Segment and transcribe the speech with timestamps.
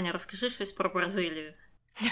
[0.00, 1.54] Аня, розкажи щось про Бразилію.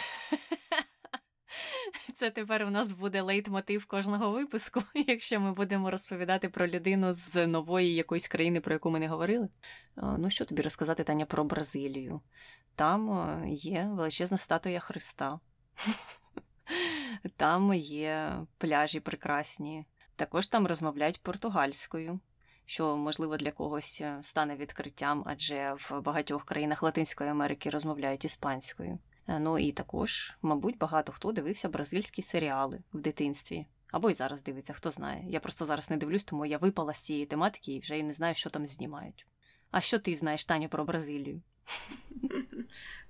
[2.17, 7.46] Це тепер у нас буде лейтмотив кожного випуску, якщо ми будемо розповідати про людину з
[7.46, 9.48] нової якоїсь країни, про яку ми не говорили.
[9.96, 12.21] Ну, що тобі розказати, Таня, про Бразилію?
[12.74, 15.41] Там є величезна статуя Христа,
[17.36, 19.86] там є пляжі прекрасні,
[20.16, 22.20] також там розмовляють португальською.
[22.71, 28.98] Що, можливо, для когось е, стане відкриттям, адже в багатьох країнах Латинської Америки розмовляють іспанською.
[29.29, 33.66] Е, ну і також, мабуть, багато хто дивився бразильські серіали в дитинстві.
[33.91, 35.25] Або й зараз дивиться, хто знає.
[35.28, 38.12] Я просто зараз не дивлюсь, тому я випала з цієї тематики і вже й не
[38.12, 39.27] знаю, що там знімають.
[39.70, 41.42] А що ти знаєш, Таня, про Бразилію?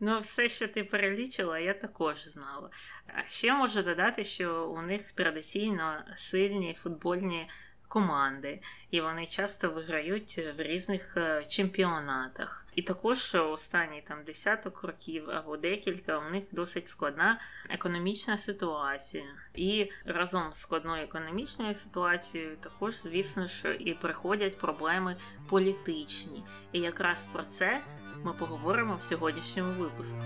[0.00, 2.70] Ну, все, що ти перелічила, я також знала.
[3.06, 7.48] А ще можу додати, що у них традиційно сильні футбольні
[7.88, 8.60] команди,
[8.90, 12.64] і вони часто виграють в різних е, чемпіонатах.
[12.74, 19.24] І також останні там десяток років або декілька у них досить складна економічна ситуація.
[19.54, 25.16] І разом з складною економічною ситуацією також, звісно ж, і приходять проблеми
[25.48, 26.44] політичні.
[26.72, 27.80] І якраз про це
[28.22, 30.20] ми поговоримо в сьогоднішньому випуску.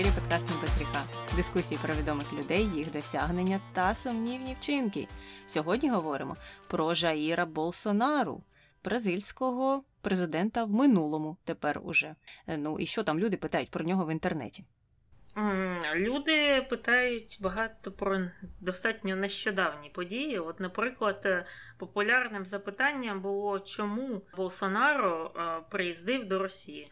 [0.00, 1.02] Ефірі подкаст «Не без гріха.
[1.36, 5.08] Дискусії про відомих людей, їх досягнення та сумнівні вчинки.
[5.46, 6.36] Сьогодні говоримо
[6.68, 8.42] про Жаїра Болсонару,
[8.84, 12.14] бразильського президента в минулому тепер уже.
[12.46, 14.64] Ну і що там люди питають про нього в інтернеті?
[15.94, 18.20] Люди питають багато про
[18.60, 20.38] достатньо нещодавні події.
[20.38, 21.46] От, наприклад, е,
[21.78, 26.90] популярним запитанням було, чому Болсонаро е, приїздив до Росії.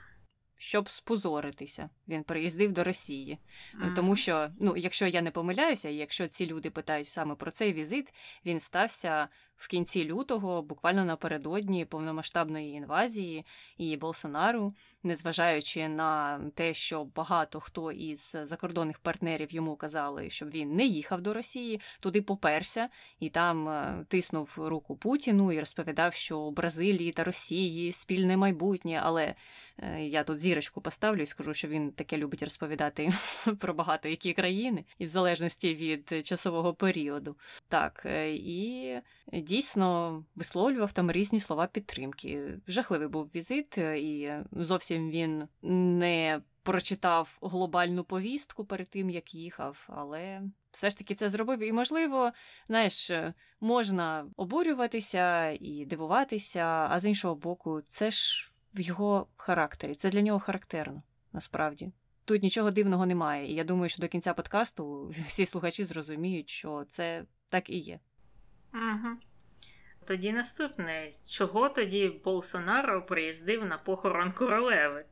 [0.59, 3.39] Щоб спозоритися, він приїздив до Росії.
[3.39, 3.95] Mm-hmm.
[3.95, 8.15] Тому що, ну, якщо я не помиляюся, якщо ці люди питають саме про цей візит,
[8.45, 13.45] він стався в кінці лютого, буквально напередодні повномасштабної інвазії
[13.79, 14.73] і Болсонару
[15.09, 21.21] незважаючи на те, що багато хто із закордонних партнерів йому казали, щоб він не їхав
[21.21, 22.89] до Росії, туди поперся
[23.21, 29.01] і там е, тиснув руку Путіну і розповідав, що Бразилії та Росії спільне майбутнє.
[29.05, 29.35] Але
[29.79, 33.13] е, я тут зірочку поставлю і скажу, що він таке любить розповідати
[33.59, 37.37] про багато які країни, і в залежності від часового періоду.
[37.69, 38.95] Так е, і
[39.33, 42.59] дійсно висловлював там різні слова підтримки.
[42.69, 45.49] Жахливий був візит, і зовсім зовсім він
[46.03, 51.63] не прочитав глобальну повістку перед тим, як їхав, але все ж таки це зробив.
[51.63, 52.33] І, можливо,
[52.69, 53.11] знаєш,
[53.61, 60.23] можна обурюватися і дивуватися, а з іншого боку, це ж в його характері, це для
[60.23, 61.93] нього характерно, насправді.
[62.25, 66.85] Тут нічого дивного немає, і я думаю, що до кінця подкасту всі слухачі зрозуміють, що
[66.89, 68.01] це так і є.
[68.75, 69.17] Угу.
[70.09, 71.13] Тоді наступне.
[71.27, 75.05] Чого тоді Болсонаро приїздив на похорон королеви?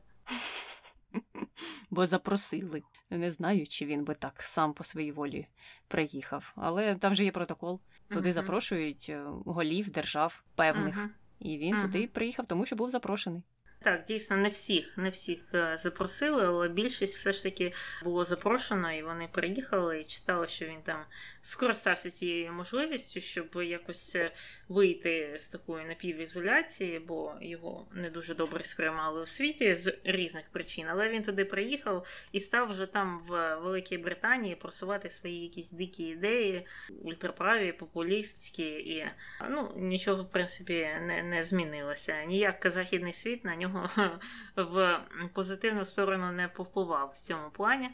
[1.89, 2.83] Бо запросили.
[3.09, 5.47] Не знаю, чи він би так сам по своїй волі
[5.87, 6.53] приїхав.
[6.55, 7.81] Але там же є протокол.
[8.09, 8.33] Туди uh-huh.
[8.33, 10.97] запрошують е, голів держав певних.
[10.97, 11.09] Uh-huh.
[11.39, 11.81] І він uh-huh.
[11.81, 13.43] туди приїхав, тому що був запрошений.
[13.79, 17.73] Так, дійсно, не всіх, не всіх е, запросили, але більшість все ж таки
[18.03, 20.99] було запрошено, і вони приїхали і читали, що він там
[21.41, 24.31] скористався цією можливістю, щоб якось е,
[24.69, 30.87] вийти з такої напівізоляції, бо його не дуже добре сприймали у світі з різних причин.
[30.89, 36.03] Але він туди приїхав і став вже там в Великій Британії просувати свої якісь дикі
[36.03, 36.65] ідеї,
[37.03, 39.07] ультраправі, популістські, і
[39.49, 42.23] ну нічого в принципі не, не змінилося.
[42.23, 43.66] Ніяк західний світ на нього
[44.55, 44.99] в
[45.33, 47.89] позитивну сторону не повпливав в цьому плані.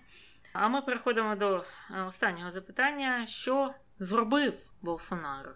[0.53, 5.51] А ми переходимо до е, останнього запитання: що зробив Болсонаро?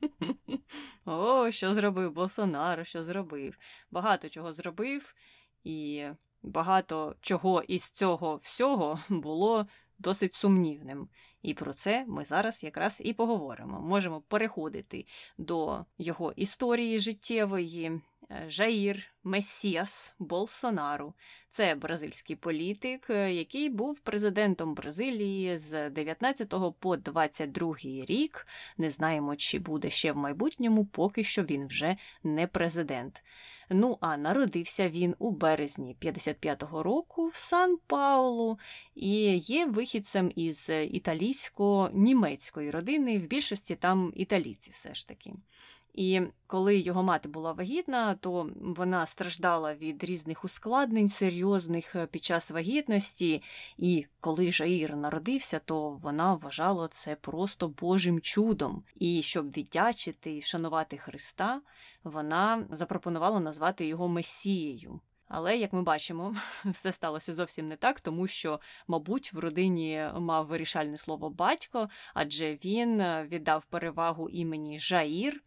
[1.04, 3.58] О, що зробив Болсонаро, що зробив?
[3.90, 5.14] Багато чого зробив,
[5.64, 6.06] і
[6.42, 9.66] багато чого із цього всього було
[9.98, 11.08] досить сумнівним.
[11.42, 13.80] І про це ми зараз якраз і поговоримо.
[13.80, 15.06] Можемо переходити
[15.38, 18.00] до його історії життєвої,
[18.46, 21.14] Жаїр Месіас Болсонару.
[21.50, 28.46] Це бразильський політик, е, який був президентом Бразилії з 19 по 22 рік.
[28.78, 33.22] Не знаємо, чи буде ще в майбутньому, поки що він вже не президент.
[33.70, 38.58] Ну а народився він у березні 55-го року в Сан Паулу
[38.94, 43.18] і є вихідцем із італійсько-німецької родини.
[43.18, 45.32] В більшості там італійці все ж таки.
[45.96, 52.24] І коли його мати була вагітна, то вона страждала від різних ускладнень серйозних е, під
[52.24, 53.42] час вагітності.
[53.76, 58.84] І коли Жаїр народився, то вона вважала це просто Божим чудом.
[58.94, 61.60] І щоб віддячити і вшанувати Христа,
[62.04, 65.00] вона запропонувала назвати його Месією.
[65.28, 70.46] Але, як ми бачимо, все сталося зовсім не так, тому що, мабуть, в родині мав
[70.46, 75.42] вирішальне слово батько, адже він е, віддав перевагу імені Жаїр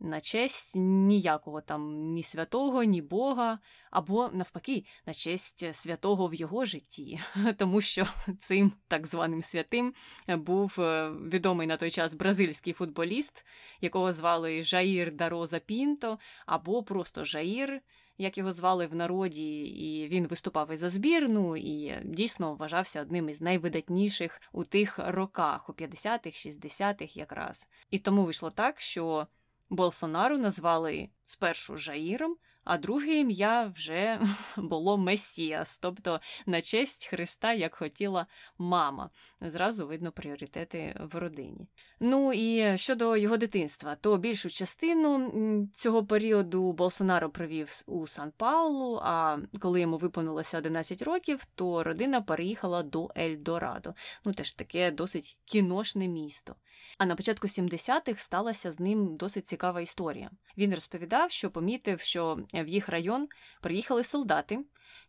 [0.00, 3.58] на честь ніякого там ні святого, ні Бога,
[3.90, 7.20] або навпаки, на честь святого в його житті,
[7.56, 8.06] тому що
[8.40, 9.94] цим так званим святим
[10.28, 13.44] був е, відомий на той час бразильський футболіст,
[13.80, 17.82] якого звали Жаїр Дароза Пінто, або просто Жаїр
[18.18, 23.28] як його звали в народі, і він виступав і за збірну, і дійсно вважався одним
[23.28, 27.68] із найвидатніших у тих роках, у 50-х, 60-х якраз.
[27.90, 29.26] І тому вийшло так, що
[29.70, 34.20] Болсонару назвали спершу Жаїром, а друге ім'я вже
[34.56, 38.26] було Месіас, тобто на честь Христа, як хотіла
[38.58, 39.10] мама.
[39.40, 41.68] Зразу видно пріоритети в родині.
[42.00, 49.00] Ну і щодо його дитинства, то більшу частину цього періоду Болсонаро провів у Сан Паулу.
[49.02, 53.94] А коли йому виповнилося 11 років, то родина переїхала до Ельдорадо.
[54.24, 56.54] Ну теж таке досить кіношне місто.
[56.98, 60.30] А на початку 70-х сталася з ним досить цікава історія.
[60.56, 63.28] Він розповідав, що помітив, що в їх район
[63.60, 64.58] приїхали солдати,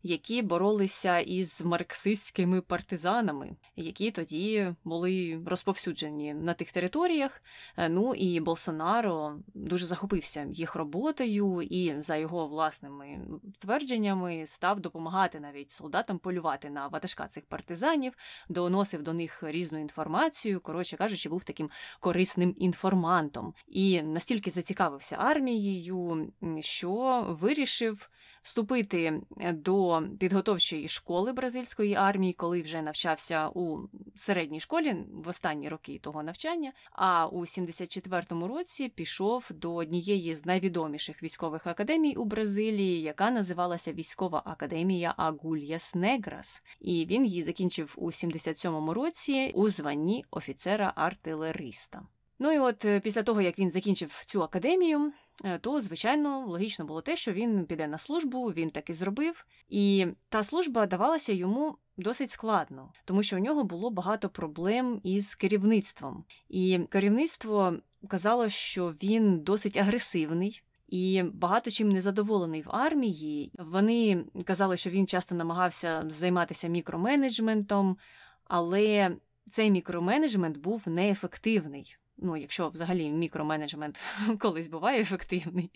[0.04, 7.42] які боролися із марксистськими партизанами, які тоді були розповсюджені на тих територіях.
[7.78, 13.20] Е, ну і Болсонаро дуже захопився їх роботою і, за його власними
[13.58, 18.14] твердженнями, став допомагати навіть солдатам полювати на ватажка цих партизанів,
[18.50, 20.60] доносив до них різну інформацію.
[20.60, 21.70] Коротше кажучи, був таким
[22.00, 28.10] корисним інформантом і настільки зацікавився армією, що вирішив
[28.42, 35.70] вступити е, до підготовчої школи бразильської армії, коли вже навчався у середній школі в останні
[35.70, 36.74] роки того навчання.
[36.92, 43.94] А у 74-му році пішов до однієї з найвідоміших військових академій у Бразилії, яка називалася
[43.94, 46.64] Військова академія Агульяс Неграс.
[46.82, 52.02] І він її закінчив у 77-му році у званні офіцера-артилериста.
[52.42, 55.12] Ну і от е, після того, як він закінчив цю академію,
[55.46, 59.46] е, то, звичайно, логічно було те, що він піде на службу, він так і зробив.
[59.70, 65.36] І та служба давалася йому досить складно, тому що у нього було багато проблем із
[65.36, 66.24] керівництвом.
[66.50, 67.74] І керівництво
[68.08, 70.64] казало, що він досить агресивний.
[70.88, 73.52] І багато чим незадоволений в армії.
[73.60, 77.98] Вони казали, що він часто намагався займатися мікроменеджментом,
[78.44, 79.18] але
[79.50, 84.00] цей мікроменеджмент був неефективний ну, якщо взагалі мікроменеджмент
[84.40, 85.72] колись буває ефективний,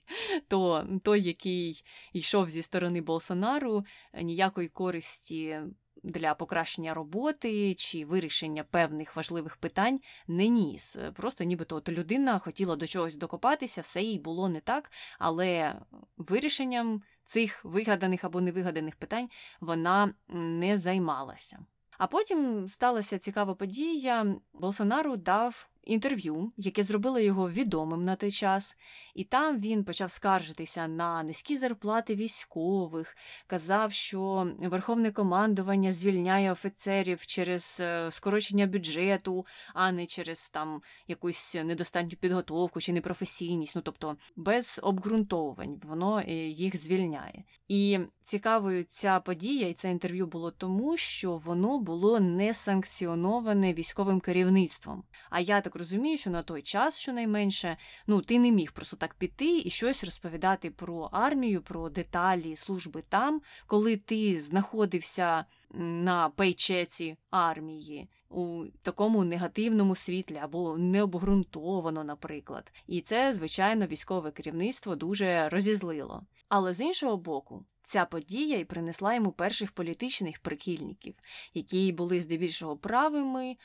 [0.47, 3.85] то той, який йшов зі сторони Болсонару,
[4.21, 5.59] ніякої користі.
[6.05, 10.97] Для покращення роботи чи вирішення певних важливих питань не ніс.
[11.13, 15.75] Просто нібито от людина хотіла до чогось докопатися, все їй було не так, але
[16.17, 19.29] вирішенням цих вигаданих або невигаданих питань
[19.61, 21.59] вона не займалася.
[21.97, 24.35] А потім сталася цікава подія.
[24.53, 28.75] Болсонару дав інтерв'ю, яке зробило його відомим на той час,
[29.15, 37.25] і там він почав скаржитися на низькі зарплати військових, казав, що верховне командування звільняє офіцерів
[37.25, 43.75] через е, скорочення бюджету, а не через там якусь недостатню підготовку чи непрофесійність.
[43.75, 47.43] Ну тобто без обґрунтовувань воно е, їх звільняє.
[47.67, 54.19] І цікавою ця подія і це інтерв'ю було тому, що воно було не санкціоноване військовим
[54.19, 55.03] керівництвом.
[55.29, 57.77] А я так розумію, що на той час, щонайменше,
[58.07, 63.03] ну ти не міг просто так піти і щось розповідати про армію, про деталі служби
[63.09, 68.09] там, коли ти знаходився на пейчеці армії.
[68.29, 76.23] У такому негативному світлі або необґрунтовано, наприклад, і це, звичайно, військове керівництво дуже розізлило.
[76.49, 81.13] Але з іншого боку, ця подія й принесла йому перших політичних прихильників,
[81.53, 83.57] які були здебільшого правими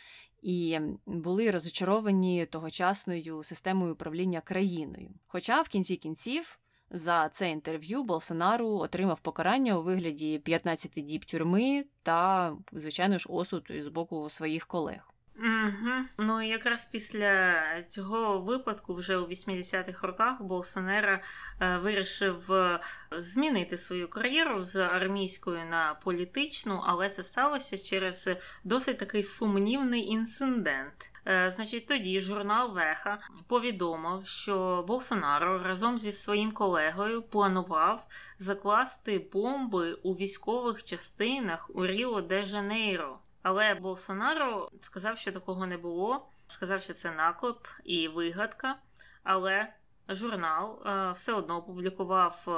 [0.43, 5.11] і були розочаровані тогочасною системою управління країною.
[5.27, 6.59] Хоча в кінці кінців.
[6.91, 13.73] За це інтерв'ю Болсонару отримав покарання у вигляді 15 діб тюрми та, звичайно ж, осуд
[13.79, 15.15] з боку своїх колег.
[15.39, 16.05] Угу.
[16.19, 21.21] Ну і якраз після цього випадку, вже у 80-х роках, Болсонера
[21.61, 22.81] е, вирішив е,
[23.13, 28.29] змінити свою кар'єру з армійської на політичну, але це сталося через
[28.65, 31.11] досить такий сумнівний інцидент.
[31.27, 38.07] Е, значить, тоді журнал Веха повідомив, що Болсонаро разом зі своїм колегою планував
[38.39, 43.19] закласти бомби у військових частинах у Ріо де Жанейро.
[43.49, 46.29] Але Болсонаро сказав, що такого не було.
[46.47, 48.77] Сказав, що це наклеп і вигадка.
[49.23, 49.73] Але
[50.09, 52.51] журнал е, все одно опублікував е,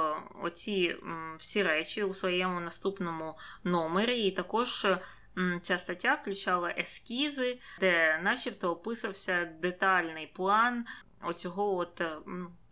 [0.43, 0.95] оці
[1.37, 4.85] всі речі у своєму наступному номері, і також.
[4.85, 4.99] Е,
[5.61, 10.85] ця стаття включала ескізи, де, начебто, описався детальний план
[11.23, 12.01] оцього от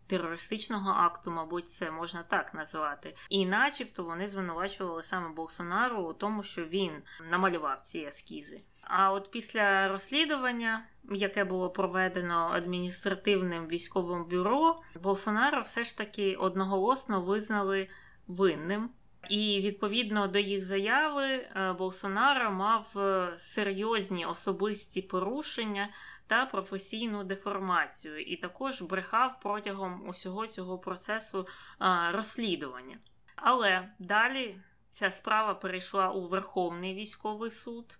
[0.09, 3.15] терористичного акту, мабуть, це можна так назвати.
[3.29, 6.91] І, начебто, вони звинувачували саме Болсонару у тому, що він
[7.31, 8.61] намалював ці ескізи.
[8.81, 17.21] А от після розслідування, яке було проведено адміністративним військовим бюро, Болсонаро все ж таки одноголосно
[17.21, 17.87] визнали
[18.27, 18.89] винним.
[19.29, 25.89] І відповідно до їх заяви, е, Болсонаро мав е, серйозні особисті порушення
[26.29, 31.47] та професійну деформацію, і також брехав протягом усього цього процесу
[31.79, 32.97] а, розслідування.
[33.35, 34.59] Але далі
[34.89, 37.97] ця справа перейшла у Верховний військовий суд.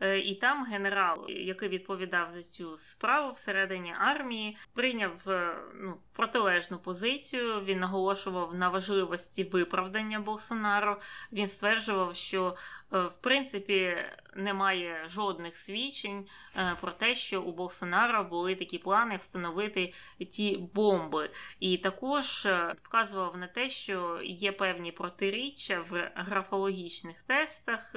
[0.00, 6.78] Е, і там генерал, який відповідав за цю справу всередині армії, прийняв е, ну, протилежну
[6.78, 7.60] позицію.
[7.64, 11.00] Він наголошував на важливості виправдання Болсонаро.
[11.32, 12.56] Він стверджував, що
[12.94, 13.96] Е, в принципі
[14.36, 16.26] немає жодних свідчень
[16.56, 19.92] е, про те, що у Болсонаро були такі плани встановити
[20.30, 27.94] ті бомби, і також е, вказував на те, що є певні протиріччя в графологічних тестах,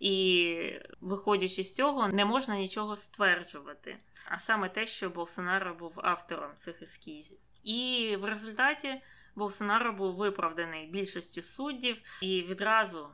[0.00, 0.56] і,
[1.00, 3.96] виходячи з цього, не можна нічого стверджувати.
[4.28, 7.38] А саме те, що Болсонаро був автором цих ескізів.
[7.64, 9.00] І в результаті
[9.34, 13.08] Болсонаро був виправданий більшістю суддів і відразу.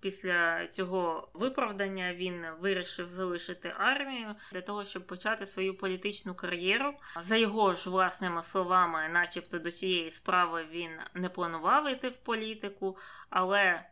[0.00, 6.94] Після цього виправдання він вирішив залишити армію для того, щоб почати свою політичну кар'єру.
[7.22, 12.96] За його ж власними словами, начебто до цієї справи він не планував йти в політику,
[13.30, 13.84] але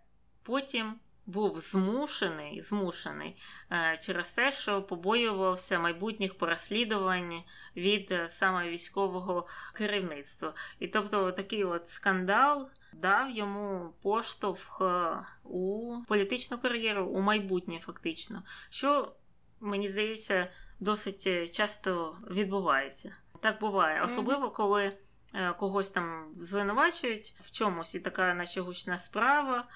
[0.42, 0.94] потім
[1.26, 3.36] був змушений змушений
[3.72, 7.42] е, через те, що побоювався майбутніх переслідувань
[7.76, 10.54] від е, саме військового керівництва.
[10.78, 12.68] І тобто такий от скандал
[13.00, 19.12] дав йому поштовх е, у політичну кар'єру, у майбутнє, фактично, що
[19.60, 20.50] мені здається
[20.80, 23.16] досить часто відбувається.
[23.40, 24.92] Так буває, особливо коли
[25.34, 29.68] е, когось там звинувачують в чомусь і така, наче гучна справа.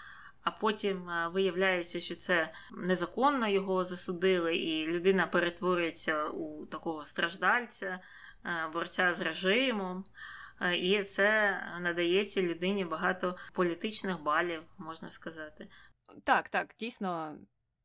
[0.43, 8.01] А потім е, виявляється, що це незаконно його засудили, і людина перетворюється у такого страждальця,
[8.73, 10.05] борця з режимом.
[10.79, 15.69] І це надається людині багато політичних балів, можна сказати.
[16.25, 17.37] Так, так, дійсно.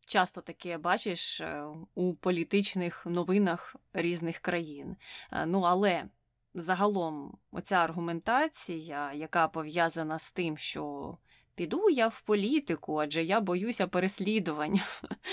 [0.08, 1.66] Часто таке бачиш е,
[1.96, 4.96] у політичних новинах різних країн.
[5.32, 6.06] Е, ну але
[6.54, 11.18] загалом оця аргументація, яка пов'язана з тим, що
[11.56, 14.80] піду я в політику, адже я боюся переслідувань,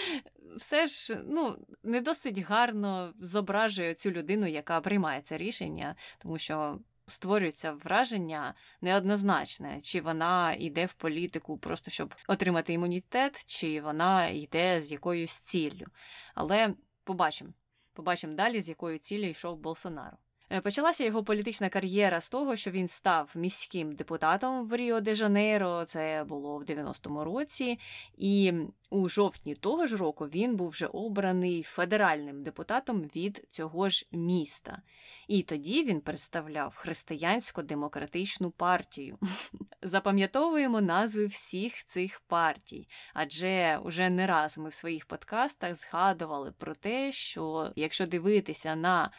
[0.57, 6.79] все ж ну, не досить гарно зображує цю людину, яка приймає це рішення, тому що
[7.13, 14.81] створюється враження неоднозначне, чи вона йде в політику просто щоб отримати імунітет, чи вона йде
[14.81, 15.87] з якоюсь ціллю.
[16.35, 17.51] Але побачимо.
[17.93, 20.17] Побачимо далі, з якою ціллю йшов Болсонаро.
[20.53, 25.15] Е, почалася його політична кар'єра з того, що він став міським депутатом в Ріо де
[25.15, 27.79] Жанейро, це було в 90-му році,
[28.17, 28.53] і
[28.93, 34.83] у жовтні того ж року він був вже обраний федеральним депутатом від цього ж міста.
[35.29, 39.19] І тоді він представляв християнсько-демократичну партію.
[39.83, 46.75] Запам'ятовуємо назви всіх цих партій, адже уже не раз ми в своїх подкастах згадували про
[46.75, 49.11] те, що якщо дивитися на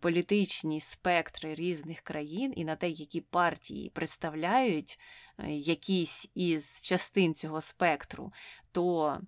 [0.00, 4.98] політичні спектри різних країн і на те, які партії представляють
[5.38, 8.32] е, якісь із частин цього спектру,
[8.76, 9.20] то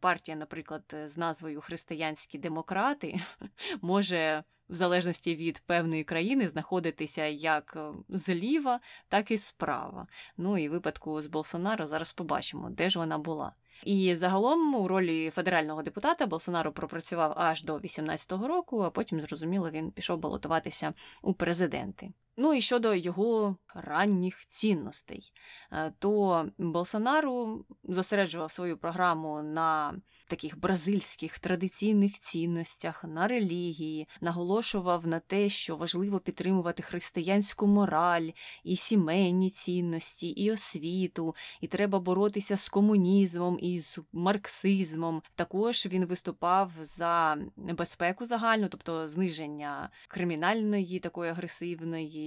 [0.00, 3.20] партія, наприклад, з назвою Християнські демократи
[3.82, 4.44] може.
[4.68, 10.06] В залежності від певної країни знаходитися як е, зліва, так і справа.
[10.36, 13.52] Ну і випадку з Болсонаро зараз побачимо, де ж вона була.
[13.84, 19.70] І загалом у ролі федерального депутата Болсонаро пропрацював аж до 18-го року, а потім, зрозуміло,
[19.70, 22.12] він пішов балотуватися у президенти.
[22.36, 25.32] Ну і щодо його ранніх цінностей,
[25.72, 29.94] е, то Болсонару зосереджував свою програму на
[30.28, 38.30] таких бразильських традиційних цінностях, на релігії, наголошував на те, що важливо підтримувати християнську мораль
[38.64, 45.22] і сімейні цінності, і освіту, і треба боротися з комунізмом і з марксизмом.
[45.34, 52.25] Також він виступав за безпеку загальну, тобто зниження кримінальної такої агресивної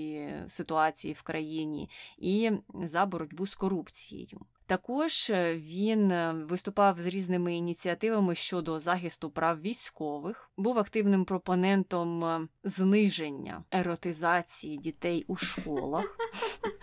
[0.49, 2.51] ситуації в країні, і
[2.83, 4.39] за боротьбу з корупцією.
[4.69, 12.23] Також е, він е, виступав з різними ініціативами щодо захисту прав військових, був активним пропонентом
[12.23, 16.17] е, зниження еротизації дітей у школах.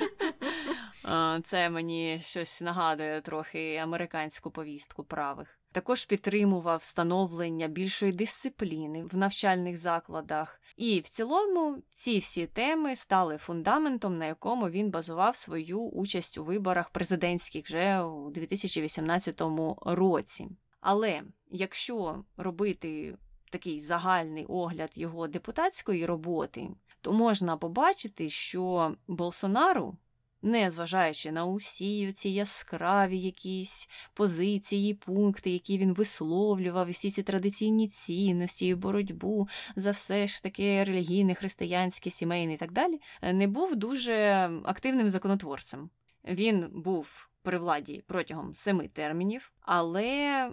[1.45, 5.59] Це мені щось нагадує трохи американську повістку правих.
[5.73, 13.37] Також підтримував встановлення більшої дисципліни в навчальних закладах, і в цілому ці всі теми стали
[13.37, 19.43] фундаментом, на якому він базував свою участь у виборах президентських вже у 2018
[19.81, 20.49] році.
[20.81, 23.17] Але якщо робити
[23.51, 26.69] такий загальний огляд його депутатської роботи,
[27.01, 29.97] то можна побачити, що Болсонару
[30.47, 37.89] не зважаючи на усі ці яскраві якісь позиції, пункти, які він висловлював, всі ці традиційні
[37.89, 43.01] цінності і боротьбу за все ж таке релігійне, християнське, сімейне і так далі,
[43.33, 44.15] не був дуже
[44.65, 45.91] активним законотворцем.
[46.25, 50.51] Він був при владі протягом семи термінів, але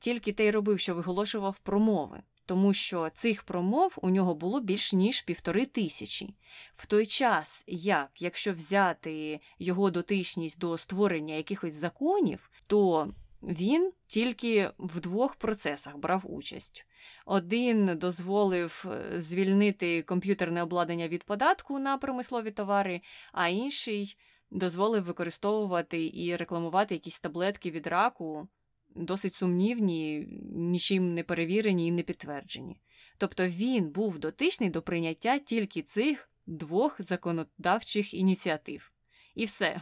[0.00, 4.92] тільки те й робив, що виголошував промови тому що цих промов у нього було більш
[4.92, 6.34] ніж півтори тисячі.
[6.74, 13.08] В той час, як якщо взяти його дотичність до створення якихось законів, то
[13.42, 16.86] він тільки в двох процесах брав участь.
[17.26, 23.00] Один дозволив е, звільнити комп'ютерне обладнання від податку на промислові товари,
[23.32, 24.16] а інший
[24.50, 28.48] дозволив використовувати і рекламувати якісь таблетки від раку
[28.96, 32.80] досить сумнівні, нічим не перевірені і не підтверджені.
[33.18, 38.91] Тобто він був дотичний до прийняття тільки цих двох законодавчих ініціатив.
[39.34, 39.80] І все.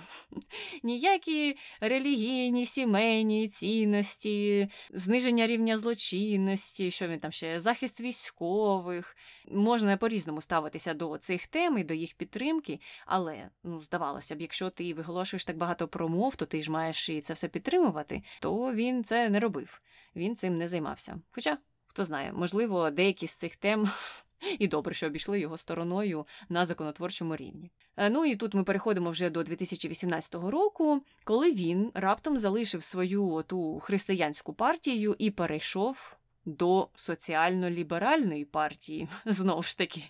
[0.83, 9.17] Ніякі релігійні, сімейні цінності, зниження рівня злочинності, що він там ще, захист військових.
[9.49, 14.71] Можна по-різному ставитися до цих тем і до їх підтримки, але ну, здавалося б, якщо
[14.71, 19.05] ти виголошуєш так багато промов, то ти ж маєш і це все підтримувати, то він
[19.05, 19.83] це не робив,
[20.17, 21.21] він цим не займався.
[21.31, 23.91] Хоча, хто знає, можливо, деякі з цих тем
[24.59, 27.71] і добре, що обійшли його стороною на законотворчому рівні.
[27.97, 33.45] Е, ну і тут ми переходимо вже до 2018 року, коли він раптом залишив свою
[33.47, 36.17] ту християнську партію і перейшов
[36.57, 39.09] до соціально-ліберальної партії.
[39.27, 40.03] Знову ж таки,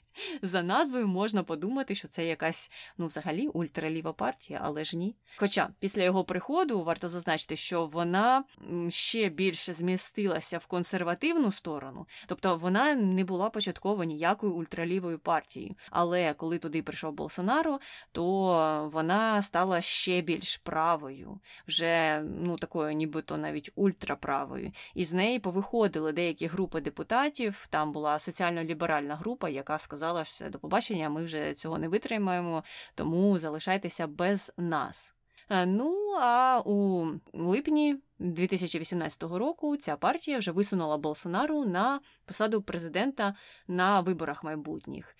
[0.42, 5.16] за назвою можна подумати, що це якась, ну, взагалі, ультраліва партія, але ж ні.
[5.36, 8.44] Хоча після його приходу варто зазначити, що вона
[8.88, 15.74] ще більше змістилася в консервативну сторону, тобто вона не була початково ніякою ультралівою партією.
[15.90, 17.80] Але коли туди прийшов Болсонаро,
[18.12, 24.72] то вона стала ще більш правою, вже ну такою, нібито навіть ультраправою.
[24.94, 27.66] І з неї повиходили деякі групи депутатів.
[27.70, 32.64] Там була соціально-ліберальна група, яка сказала, що до побачення, ми вже цього не витримаємо,
[32.94, 35.14] тому залишайтеся без нас.
[35.50, 43.34] Е, ну а у липні 2018 року ця партія вже висунула Болсонару на посаду президента
[43.68, 45.16] на виборах майбутніх.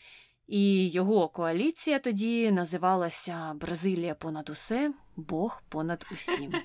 [0.47, 6.53] І його коаліція тоді називалася Бразилія понад усе, Бог понад усім.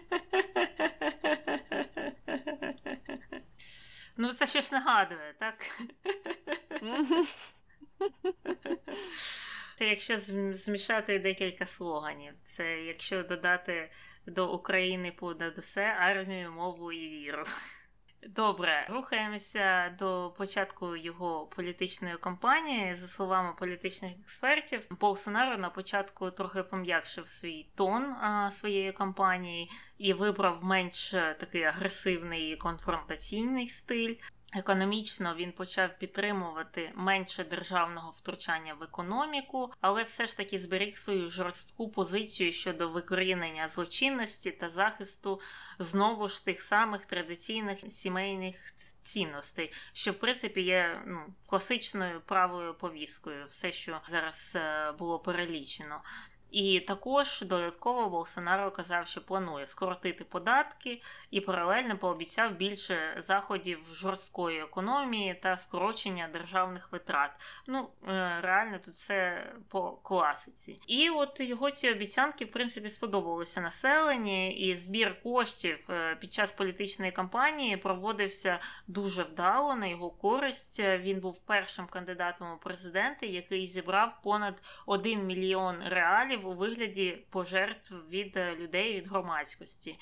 [4.17, 5.55] Ну, це щось нагадує, так?
[9.77, 10.17] Це якщо
[10.53, 13.91] змішати декілька слоганів, це якщо додати
[14.25, 17.43] до України понад усе армію, мову і віру.
[18.29, 22.95] Добре, рухаємося до початку його політичної кампанії.
[22.95, 30.13] За словами політичних експертів, Болсонаро на початку трохи пом'якшив свій тон а, своєї кампанії і
[30.13, 34.15] вибрав менш такий агресивний конфронтаційний стиль.
[34.55, 41.29] Економічно він почав підтримувати менше державного втручання в економіку, але все ж таки зберіг свою
[41.29, 45.41] жорстку позицію щодо викорінення злочинності та захисту
[45.79, 53.45] знову ж тих самих традиційних сімейних цінностей, що в принципі є ну, класичною правою повісткою,
[53.47, 56.01] все, що зараз е, було перелічено.
[56.55, 64.59] І також додатково Болсонаро казав, що планує скоротити податки і паралельно пообіцяв більше заходів жорсткої
[64.61, 67.31] економії та скорочення державних витрат.
[67.67, 70.79] Ну е, реально тут все по класиці.
[70.87, 76.51] І от його ці обіцянки в принципі сподобалися населенні, і збір коштів е, під час
[76.51, 80.79] політичної кампанії проводився дуже вдало на його користь.
[80.79, 87.95] Він був першим кандидатом у президенти, який зібрав понад 1 мільйон реалів у вигляді пожертв
[88.09, 89.99] від е, людей від громадськості.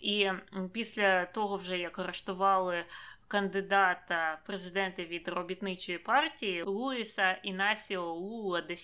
[0.00, 0.30] І
[0.72, 2.84] після того, вже як арештували
[3.30, 8.76] кандидата в президенти від робітничої партії Луїса Інасіо Лула де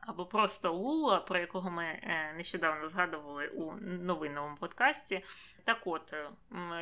[0.00, 5.24] або просто Лула, про якого ми е, нещодавно згадували у новинному подкасті.
[5.64, 6.14] Так от,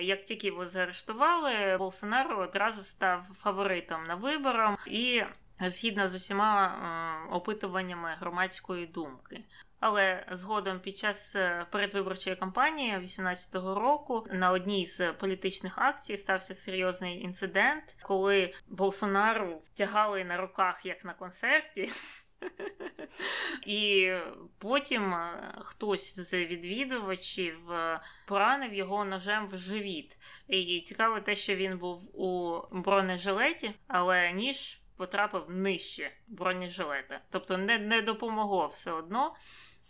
[0.00, 5.22] як тільки його заарештували, Болсонаро одразу став фаворитом на виборам і.
[5.60, 9.44] Згідно з усіма опитуваннями громадської думки,
[9.80, 16.54] але згодом під час е, передвиборчої кампанії 2018 року на одній з політичних акцій стався
[16.54, 21.90] серйозний інцидент, коли Болсонару тягали на руках як на концерті.
[23.66, 24.12] І
[24.58, 30.18] потім е, хтось з відвідувачів е, поранив його ножем в живіт.
[30.48, 37.20] І цікаво те, що він був у бронежилеті, але ніж потрапив нижче бронежилета.
[37.30, 39.34] Тобто не, не допомогло все одно.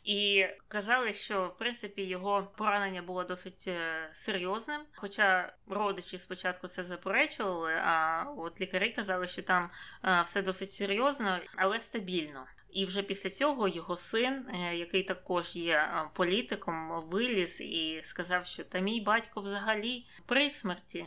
[0.07, 4.81] І казали, що в принципі його поранення було досить е, серйозним.
[4.95, 9.71] Хоча родичі спочатку це заперечували, а от лікарі казали, що там
[10.05, 12.47] е, все досить серйозно, але стабільно.
[12.71, 18.64] І вже після цього його син, е, який також є політиком, виліз і сказав, що
[18.64, 21.07] та мій батько взагалі при смерті.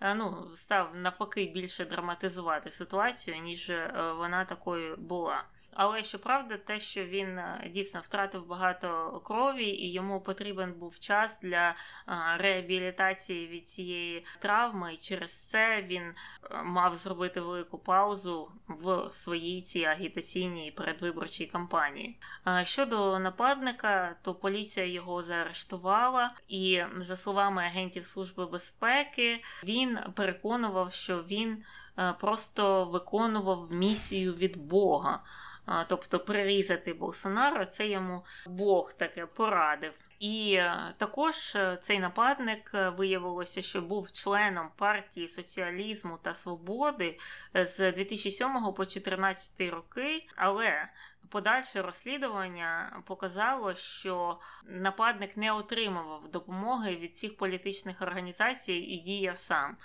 [0.00, 3.72] Ну, став навпаки більше драматизувати ситуацію, ніж
[4.16, 5.44] вона такою була.
[5.78, 11.38] Але щоправда, те, що він е, дійсно втратив багато крові, і йому потрібен був час
[11.42, 11.74] для е,
[12.36, 16.14] реабілітації від цієї травми, і через це він е,
[16.62, 22.18] мав зробити велику паузу в своїй цій агітаційній передвиборчій кампанії.
[22.62, 31.22] Щодо нападника, то поліція його заарештувала, і за словами агентів Служби безпеки, він переконував, що
[31.22, 31.64] він
[32.20, 35.22] просто виконував місію від Бога
[35.88, 39.92] тобто прирізати Болсонаро, це йому Бог таке порадив.
[40.18, 47.18] І е, також е, цей нападник е, виявилося, що був членом партії соціалізму та свободи
[47.54, 50.88] з 2007 по 2014 роки, але
[51.30, 59.76] Подальше розслідування показало, що нападник не отримував допомоги від цих політичних організацій і діяв сам.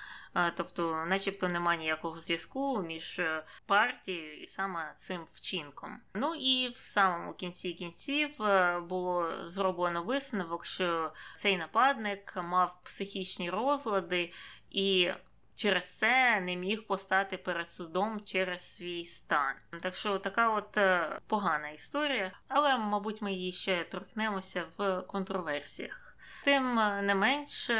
[0.55, 3.21] Тобто, начебто, немає ніякого зв'язку між
[3.65, 5.99] партією і саме цим вчинком.
[6.13, 13.49] Ну і в самому кінці кінців е, було зроблено висновок, що цей нападник мав психічні
[13.49, 14.31] розлади
[14.69, 15.11] і
[15.55, 19.53] через це не міг постати перед судом через свій стан.
[19.81, 26.10] Так що така от е, погана історія, але, мабуть, ми її ще торкнемося в контроверсіях.
[26.43, 27.71] Тим е, не менш,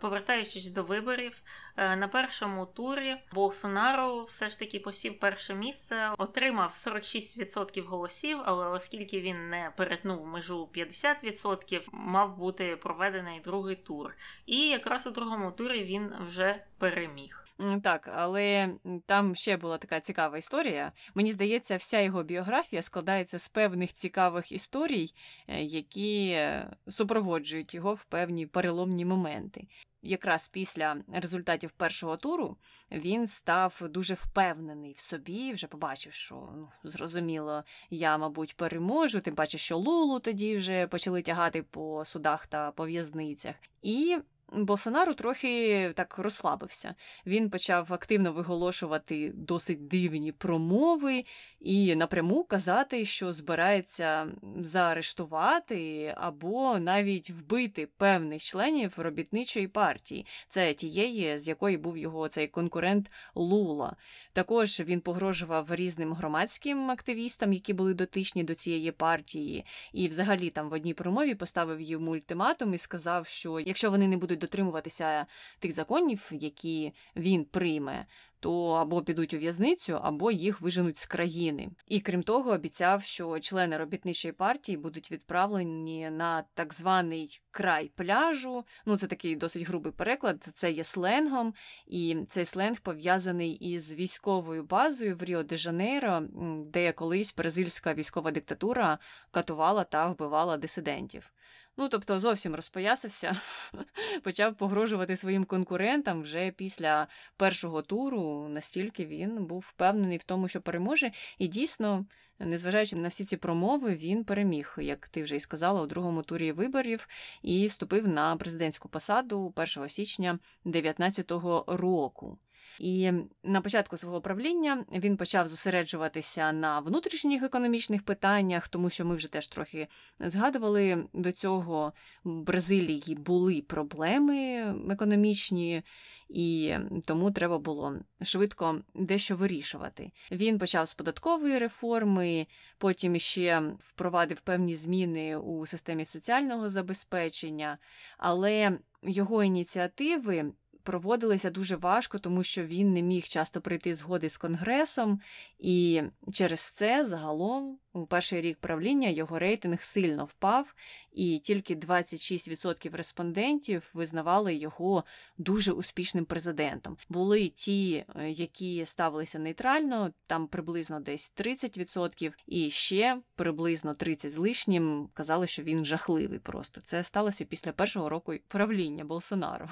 [0.00, 1.42] повертаючись до виборів,
[1.76, 8.68] е, на першому турі Болсонару все ж таки посів перше місце, отримав 46% голосів, але
[8.68, 14.14] оскільки він не перетнув межу 50%, мав бути проведений другий тур.
[14.46, 17.46] І якраз у другому турі він вже переміг.
[17.82, 18.74] Так, але
[19.06, 20.92] там ще була така цікава історія.
[21.14, 25.14] Мені здається, вся його біографія складається з певних цікавих історій,
[25.48, 29.66] е, які е, супроводжують його в певні переломні моменти.
[30.04, 32.56] Якраз після результатів першого туру
[32.90, 39.34] він став дуже впевнений в собі, вже побачив, що ну, зрозуміло, я, мабуть, переможу, тим
[39.34, 43.54] паче, що Лулу тоді вже почали тягати по судах та по в'язницях.
[43.82, 44.18] І
[44.54, 46.94] Болсонару трохи так розслабився.
[47.26, 51.24] Він почав активно виголошувати досить дивні промови
[51.60, 54.26] і напряму казати, що збирається
[54.60, 62.48] заарештувати або навіть вбити певних членів робітничої партії, це тієї, з якої був його цей
[62.48, 63.96] конкурент Лула.
[64.32, 70.68] Також він погрожував різним громадським активістам, які були дотичні до цієї партії, і взагалі там
[70.68, 75.26] в одній промові поставив їм ультиматум і сказав, що якщо вони не будуть дотримуватися
[75.58, 78.06] тих законів, які він прийме,
[78.40, 81.68] то або підуть у в'язницю, або їх виженуть з країни.
[81.86, 88.64] І крім того, обіцяв, що члени робітничої партії будуть відправлені на так званий край пляжу.
[88.86, 90.48] Ну, це такий досить грубий переклад.
[90.52, 91.54] Це є сленгом,
[91.86, 96.22] і цей сленг пов'язаний із військовою базою в Ріо де Жанейро,
[96.66, 98.98] де колись бразильська військова диктатура
[99.30, 101.32] катувала та вбивала дисидентів.
[101.76, 103.40] Ну, тобто, зовсім розпоясався,
[104.22, 107.06] почав погрожувати своїм конкурентам вже після
[107.36, 112.06] першого туру, настільки він був впевнений в тому, що переможе, і дійсно.
[112.38, 116.52] Незважаючи на всі ці промови, він переміг, як ти вже і сказала, у другому турі
[116.52, 117.08] виборів
[117.42, 121.30] і вступив на президентську посаду 1 січня 2019
[121.66, 122.38] року.
[122.78, 123.12] І
[123.44, 129.32] на початку свого правління він почав зосереджуватися на внутрішніх економічних питаннях, тому що ми вже
[129.32, 129.88] теж трохи
[130.20, 131.92] згадували до цього
[132.24, 135.82] в Бразилії були проблеми економічні,
[136.28, 140.12] і тому треба було швидко дещо вирішувати.
[140.30, 142.46] Він почав з податкової реформи,
[142.78, 147.78] потім ще впровадив певні зміни у системі соціального забезпечення,
[148.18, 154.36] але його ініціативи проводилися дуже важко, тому що він не міг часто прийти згоди з
[154.36, 155.20] конгресом,
[155.58, 160.74] і через це загалом у перший рік правління його рейтинг сильно впав,
[161.12, 165.04] і тільки 26% респондентів визнавали його
[165.38, 166.96] дуже успішним президентом.
[167.08, 174.38] Були ті, е, які ставилися нейтрально, там приблизно десь 30%, і ще приблизно 30 з
[174.38, 176.38] лишнім казали, що він жахливий.
[176.38, 179.68] Просто це сталося після першого року правління Болсонаро.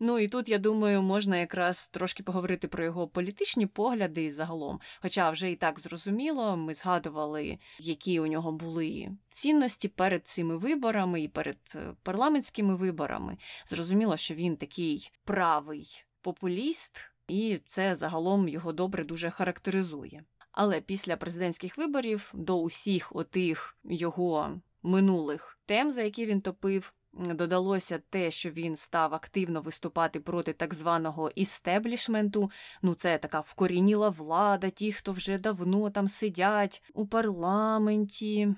[0.00, 4.80] Ну і тут, я думаю, можна якраз трошки поговорити про його політичні погляди загалом.
[5.02, 11.22] Хоча вже і так зрозуміло, ми згадували, які у нього були цінності перед цими виборами
[11.22, 13.36] і перед е, парламентськими виборами.
[13.66, 20.24] Зрозуміло, що він такий правий популіст, і це загалом його добре дуже характеризує.
[20.52, 27.98] Але після президентських виборів до усіх отих його минулих тем, за які він топив, Додалося
[28.10, 32.50] те, що він став активно виступати проти так званого істеблішменту.
[32.82, 38.54] Ну, це така вкорініла влада, ті, хто вже давно там сидять у парламенті.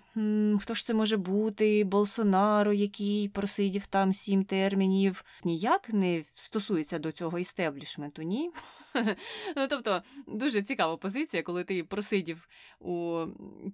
[0.61, 1.85] Хто ж це може бути?
[1.85, 5.25] Болсонаро, який просидів там сім термінів.
[5.45, 8.51] Ніяк не стосується до цього істеблішменту, ні?
[9.57, 12.49] Ну, Тобто дуже цікава позиція, коли ти просидів
[12.81, 13.25] у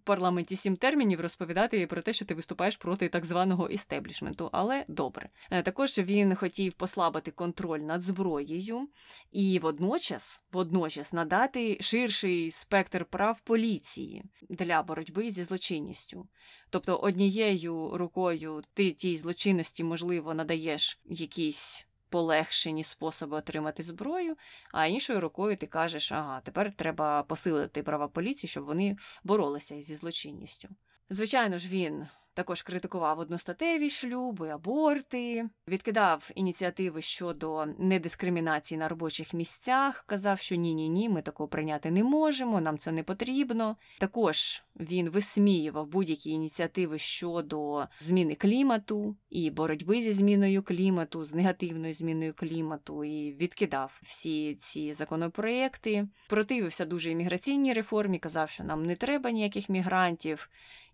[0.05, 4.49] парламенті сім термінів розповідати про те, що ти виступаєш проти так званого істеблішменту.
[4.53, 5.28] Але добре.
[5.50, 8.88] Е, також він хотів послабити контроль над зброєю
[9.32, 16.28] і водночас, водночас надати ширший спектр прав поліції для боротьби зі злочинністю.
[16.70, 24.37] Тобто однією рукою ти тій злочинності, можливо, надаєш якісь полегшені способи отримати зброю,
[24.72, 29.94] а іншою рукою ти кажеш, ага, тепер треба посилити права поліції, щоб вони боролися зі
[29.94, 30.68] злочинністю.
[31.11, 40.05] Звичайно ж, він також критикував одностатеві шлюби, аборти, відкидав ініціативи щодо недискримінації на робочих місцях,
[40.07, 43.77] казав, що ні-ні ні, ми такого прийняти не можемо, нам це не потрібно.
[43.99, 51.95] Також він висміював будь-які ініціативи щодо зміни клімату і боротьби зі зміною клімату, з негативною
[51.95, 56.09] зміною клімату, і відкидав всі ці законопроекти.
[56.29, 60.51] Противився дуже імміграційній реформі, казав, що нам не треба ніяких мігрантів.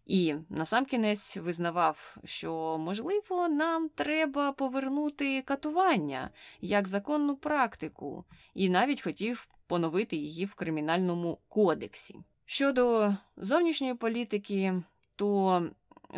[0.08, 9.48] І насамкінець визнавав, що, можливо, нам треба повернути катування як законну практику, і навіть хотів
[9.66, 12.16] поновити її в кримінальному кодексі.
[12.44, 14.82] Щодо зовнішньої політики,
[15.16, 15.62] то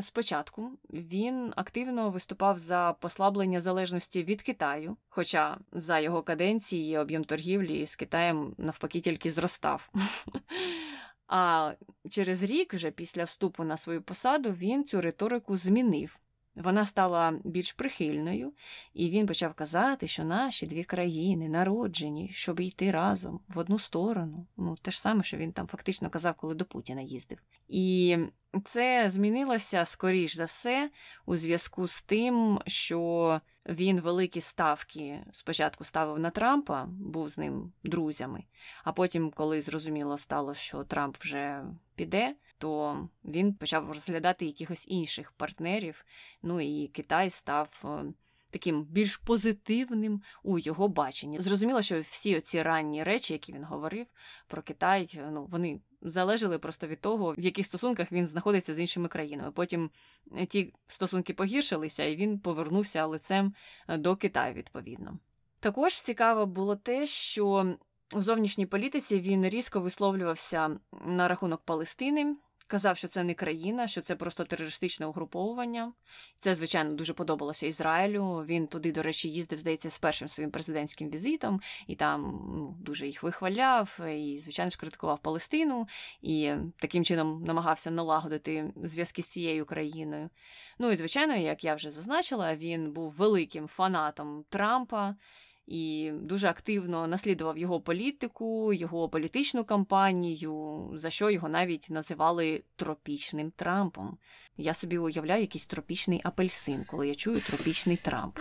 [0.00, 7.86] спочатку він активно виступав за послаблення залежності від Китаю, хоча за його каденції об'єм торгівлі
[7.86, 9.90] з Китаєм навпаки тільки зростав.
[11.32, 11.72] А
[12.10, 16.18] через рік, вже після вступу на свою посаду, він цю риторику змінив.
[16.56, 18.52] Вона стала більш прихильною,
[18.94, 24.46] і він почав казати, що наші дві країни народжені, щоб йти разом в одну сторону.
[24.56, 27.38] Ну, те ж саме, що він там фактично казав, коли до Путіна їздив.
[27.68, 28.16] І
[28.64, 30.90] це змінилося скоріш за все
[31.26, 37.72] у зв'язку з тим, що він великі ставки спочатку ставив на Трампа, був з ним
[37.84, 38.44] друзями,
[38.84, 45.32] а потім, коли зрозуміло стало, що Трамп вже піде, то він почав розглядати якихось інших
[45.32, 46.04] партнерів.
[46.42, 47.82] Ну і Китай став.
[47.84, 48.12] Е,
[48.50, 51.40] таким більш позитивним у його баченні.
[51.40, 54.06] Зрозуміло, що всі ці ранні речі, які він говорив
[54.46, 59.08] про Китай, ну вони залежали просто від того, в яких стосунках він знаходиться з іншими
[59.08, 59.50] країнами.
[59.50, 59.90] Потім
[60.36, 63.54] е, ті стосунки погіршилися, і він повернувся лицем
[63.88, 65.18] е, до Китаю відповідно.
[65.60, 67.74] Також цікаво було те, що
[68.12, 72.36] у зовнішній політиці він різко висловлювався на рахунок Палестини.
[72.70, 75.92] Казав, що це не країна, що це просто терористичне угруповування.
[76.38, 78.44] Це, звичайно, дуже подобалося Ізраїлю.
[78.46, 82.22] Він туди, до речі, їздив, здається, з першим своїм президентським візитом, і там
[82.56, 85.88] ну, дуже їх вихваляв, і, звичайно ж, критикував Палестину
[86.22, 90.30] і таким чином намагався налагодити зв'язки з цією країною.
[90.78, 95.14] Ну і звичайно, як я вже зазначила, він був великим фанатом Трампа
[95.70, 103.50] і дуже активно наслідував його політику, його політичну кампанію, за що його навіть називали тропічним
[103.50, 104.18] Трампом.
[104.56, 108.38] Я собі уявляю якийсь тропічний апельсин, коли я чую тропічний Трамп.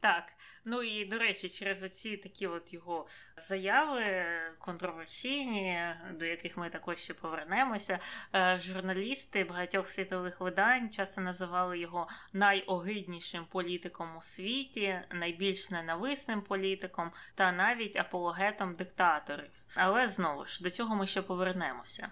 [0.00, 0.24] Так,
[0.64, 4.24] ну і до речі, через оці такі от його заяви
[4.58, 5.84] контроверсійні,
[6.18, 7.98] до яких ми також ще повернемося.
[8.34, 17.10] Е, журналісти багатьох світових видань часто називали його найогиднішим політиком у світі, найбільш ненависним політиком
[17.34, 19.50] та навіть апологетом диктаторів.
[19.74, 22.08] Але знову ж до цього ми ще повернемося.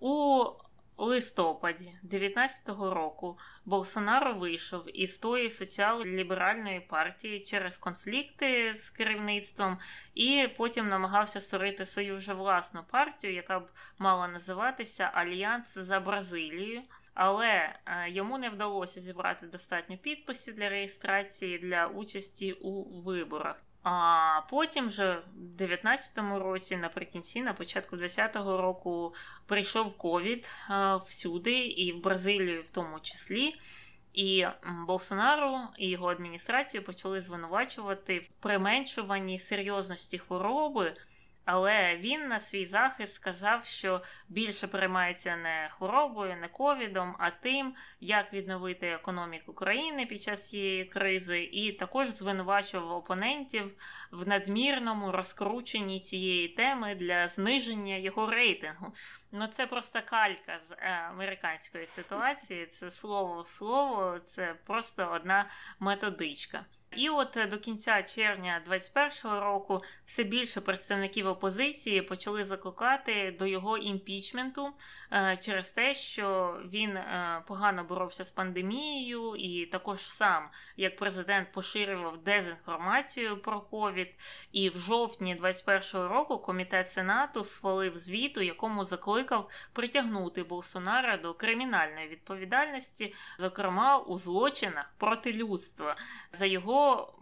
[0.00, 0.44] У
[0.98, 9.78] у листопаді 2019 року Болсонаро вийшов із тої соціал-ліберальної партії через конфлікти з керівництвом,
[10.14, 16.82] і потім намагався створити свою вже власну партію, яка б мала називатися Альянс за Бразилію.
[17.14, 17.46] Але
[17.86, 23.56] е, йому не вдалося зібрати достатньо підписів для реєстрації для участі у виборах.
[23.82, 29.14] А потім, вже в 19-му році, наприкінці, на початку 20-го року,
[29.46, 30.50] прийшов ковід
[31.06, 33.54] всюди, і в Бразилію в тому числі.
[34.12, 34.46] І
[34.86, 40.94] Болсонару і його адміністрацію почали звинувачувати в применшуванні серйозності хвороби.
[41.50, 47.74] Але він на свій захист сказав, що більше переймається не хворобою, не ковідом, а тим,
[48.00, 53.72] як відновити економіку країни під час цієї кризи, і також звинувачував опонентів
[54.10, 58.92] в надмірному розкрученні цієї теми для зниження його рейтингу.
[59.32, 60.76] Ну це просто калька з е,
[61.10, 62.66] американської ситуації.
[62.66, 65.46] Це слово в слово, це просто одна
[65.78, 66.64] методичка.
[66.96, 73.46] І от е, до кінця червня 2021 року все більше представників опозиції почали закликати до
[73.46, 74.72] його імпічменту
[75.12, 81.52] е, через те, що він е, погано боровся з пандемією, і також сам як президент
[81.52, 84.08] поширював дезінформацію про ковід.
[84.52, 91.34] І в жовтні 2021 року комітет сенату схвалив звіт, у якому закликав притягнути Болсонара до
[91.34, 95.96] кримінальної відповідальності, зокрема у злочинах проти людства
[96.32, 96.77] за його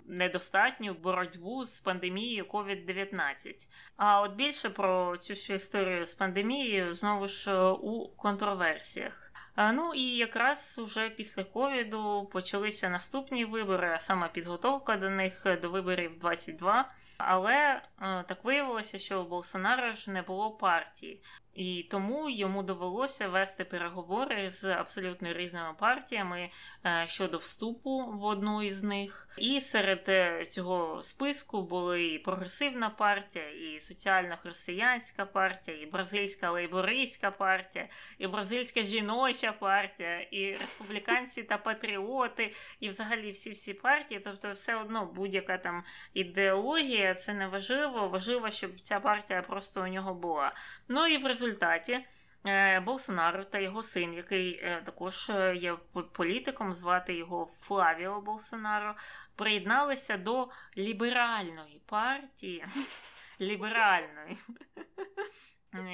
[0.07, 3.69] недостатню боротьбу з пандемією COVID-19.
[3.97, 9.33] А от більше про цю всю історію з пандемією знову ж у контроверсіях.
[9.57, 15.71] Ну і якраз уже після ковіду почалися наступні вибори, а саме підготовка до них до
[15.71, 16.91] виборів 22.
[17.19, 21.23] Але так виявилося, що у Болсонара ж не було партії.
[21.57, 26.51] І тому йому довелося вести переговори з абсолютно різними партіями
[26.87, 29.29] е, щодо вступу в одну із них.
[29.39, 37.31] І серед е, цього списку були і прогресивна партія, і соціально-християнська партія, і бразильська лейбористська
[37.31, 37.89] партія,
[38.19, 44.21] і бразильська жіноча партія, і республіканці та патріоти, і взагалі всі всі партії.
[44.25, 48.09] Тобто, все одно будь-яка там ідеологія, це не важливо.
[48.09, 50.53] Важливо, щоб ця партія просто у нього була.
[50.89, 52.05] Ну і в результаті результаті
[52.47, 55.77] е, Болсонaro та його син, який е, також е, є
[56.13, 58.95] політиком, звати його Флавіо Болсонаро,
[59.37, 62.65] приєдналися до ліберальної партії.
[63.41, 64.37] Ліберальної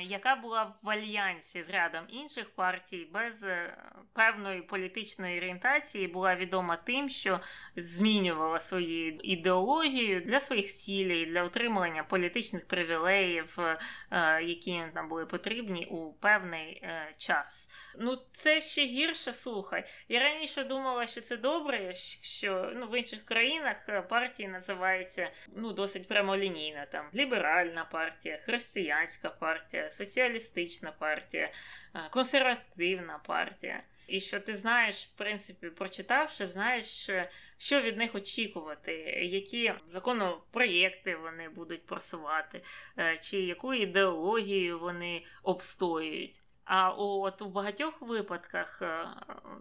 [0.02, 3.76] яка була в альянсі з рядом інших партій без е,
[4.12, 7.40] певної політичної орієнтації, була відома тим, що
[7.76, 15.86] змінювала свою ідеологію для своїх цілей, для отримання політичних привілеїв, е, які там були потрібні
[15.86, 17.68] у певний е, час.
[17.98, 19.84] Ну, це ще гірше слухай.
[20.08, 26.08] Я раніше думала, що це добре, що ну, в інших країнах партії називаються ну, досить
[26.08, 31.50] прямолінійно там ліберальна партія, християнська партія партія, соціалістична партія,
[31.94, 33.82] е, консервативна партія.
[34.08, 41.16] І що ти знаєш, в принципі, прочитавши, знаєш, е, що від них очікувати, які законопроєкти
[41.16, 42.62] вони будуть просувати,
[42.98, 46.42] е, чи яку ідеологію вони обстоюють.
[46.64, 48.82] А от у багатьох випадках,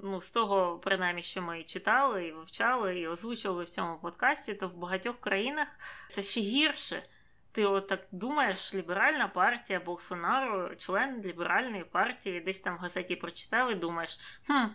[0.04, 4.67] ну з того, принаймні, що ми читали і вивчали, і озвучували в цьому подкасті, то
[4.67, 5.67] в багатьох країнах
[6.10, 7.04] це ще гірше.
[7.52, 13.76] Ти отак думаєш, ліберальна партія Болсонару, член ліберальної партії, десь там в газеті прочитав і
[13.76, 14.66] думаєш, хм,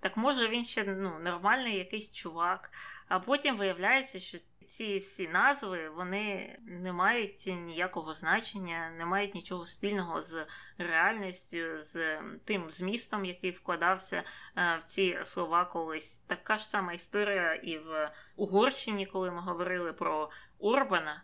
[0.00, 2.70] так може він ще ну, нормальний якийсь чувак.
[3.08, 9.66] А потім виявляється, що ці всі назви вони не мають ніякого значення, не мають нічого
[9.66, 10.46] спільного з
[10.78, 14.22] реальністю, з тим змістом, який вкладався
[14.56, 16.18] е, в ці слова колись.
[16.18, 21.22] Така ж сама історія і в Угорщині, коли ми говорили про Орбана.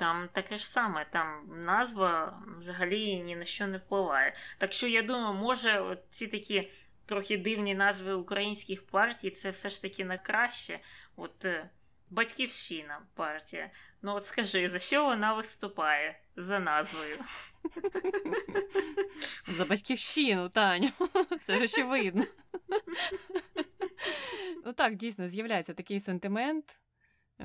[0.00, 4.34] Там таке ж саме, там назва взагалі ні на що не впливає.
[4.58, 6.70] Так що я думаю, може ці такі
[7.06, 10.80] трохи дивні назви українських партій, це все ж таки на краще.
[11.16, 11.70] От е,
[12.10, 13.70] Батьківщина партія.
[14.02, 17.16] Ну от скажи, за що вона виступає за назвою?
[19.46, 20.90] За батьківщину, Таню.
[21.44, 22.24] Це ж очевидно.
[24.64, 26.80] Ну так, дійсно, з'являється такий сентимент.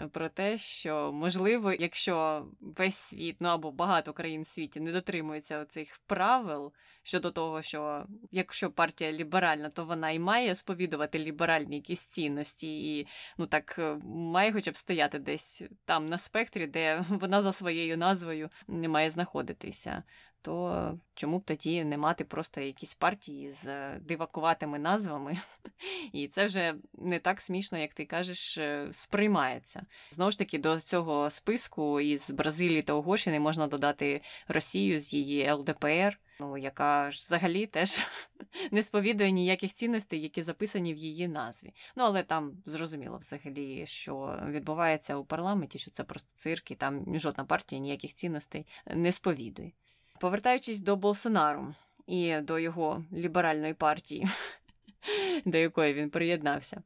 [0.04, 4.92] Е, про те, що можливо, якщо весь світ, ну або багато країн в світі не
[4.92, 6.74] дотримуються цих правил
[7.04, 13.08] щодо того, що якщо партія ліберальна, то вона і має сповідувати ліберальні якісь цінності, і
[13.38, 17.98] ну так е, має хоча б стояти десь там на спектрі, де вона за своєю
[17.98, 20.04] назвою не має знаходитися
[20.46, 25.38] то чому б тоді не мати просто якісь партії з е, дивакуватими назвами?
[26.14, 29.86] І це вже не так смішно, як ти кажеш, е, сприймається.
[30.12, 35.52] Знову ж таки, до цього списку із Бразилії та Угорщини можна додати Росію з її
[35.52, 36.20] ЛДПР.
[36.40, 38.00] Ну, яка ж взагалі теж
[38.72, 41.74] не сповідує ніяких цінностей, які записані в її назві.
[41.96, 47.20] Ну, але там зрозуміло взагалі, що відбувається у парламенті, що це просто цирк, і там
[47.20, 49.72] жодна партія ніяких цінностей не сповідує.
[50.20, 51.74] Повертаючись до Болсонару
[52.08, 54.28] і до його ліберальної партії,
[55.46, 56.82] до якої він приєднався,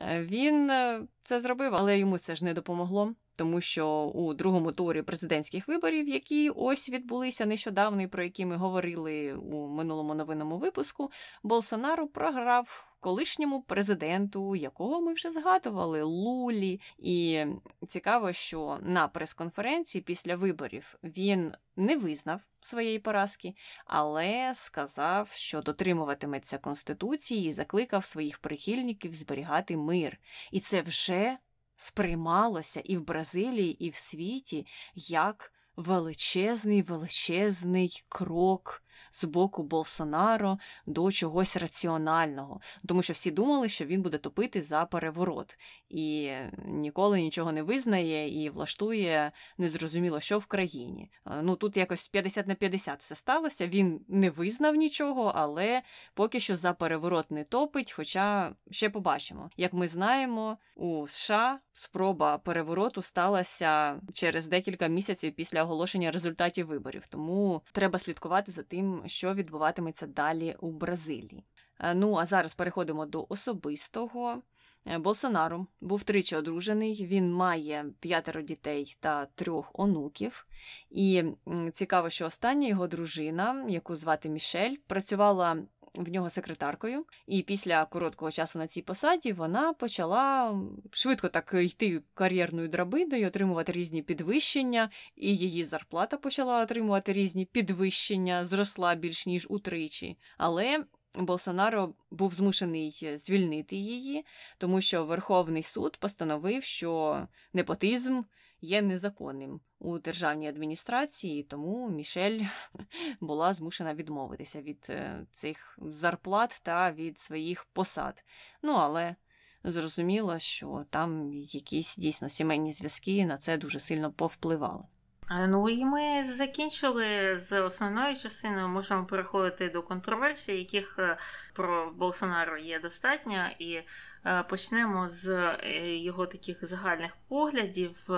[0.00, 3.14] е, він е, це зробив, але йому це ж не допомогло.
[3.36, 8.56] Тому що у другому турі президентських виборів, які ось відбулися нещодавно, і про які ми
[8.56, 11.10] говорили у минулому новинному випуску,
[11.42, 16.80] Болсонару програв колишньому президенту, якого ми вже згадували, Лулі.
[16.98, 17.44] І
[17.88, 23.54] цікаво, що на прес-конференції після виборів він не визнав своєї поразки,
[23.86, 30.18] але сказав, що дотримуватиметься конституції і закликав своїх прихильників зберігати мир.
[30.52, 31.38] І це вже
[31.76, 41.12] сприймалося і в Бразилії, і в світі як величезний величезний крок з боку Болсонаро до
[41.12, 45.58] чогось раціонального, тому що всі думали, що він буде топити за переворот
[45.88, 46.32] і
[46.66, 51.10] ніколи нічого не визнає і влаштує незрозуміло, що в країні.
[51.42, 53.66] Ну тут якось 50 на 50 все сталося.
[53.66, 55.82] Він не визнав нічого, але
[56.14, 57.92] поки що за переворот не топить.
[57.92, 65.62] Хоча ще побачимо, як ми знаємо, у США спроба перевороту сталася через декілька місяців після
[65.64, 71.44] оголошення результатів виборів, тому треба слідкувати за тим, що відбуватиметься далі у Бразилії.
[71.80, 74.42] Е, ну а зараз переходимо до особистого.
[74.86, 80.46] Е, Болсонару був тричі одружений, він має п'ятеро дітей та трьох онуків.
[80.90, 81.24] І
[81.72, 85.56] цікаво, що остання його дружина, яку звати Мішель, працювала
[85.96, 90.54] в нього секретаркою, і після короткого часу на цій посаді вона почала
[90.90, 98.44] швидко так йти кар'єрною драбиною, отримувати різні підвищення, і її зарплата почала отримувати різні підвищення,
[98.44, 100.18] зросла більш ніж утричі.
[100.38, 100.84] Але
[101.14, 104.24] Болсонаро був змушений звільнити її,
[104.58, 107.20] тому що Верховний суд постановив, що
[107.52, 108.22] непотизм
[108.60, 112.40] є незаконним у державній адміністрації, тому Мішель
[113.20, 118.24] була змушена відмовитися від е, цих зарплат та від своїх посад.
[118.62, 119.16] Ну, але
[119.64, 124.84] зрозуміло, що там якісь дійсно сімейні зв'язки на це дуже сильно повпливали.
[125.30, 128.68] Ну і ми закінчили з основною частиною.
[128.68, 131.16] Можемо переходити до контроверсій, яких е,
[131.54, 133.80] про Болсонару є достатньо, і
[134.26, 138.08] е, почнемо з е, його таких загальних поглядів.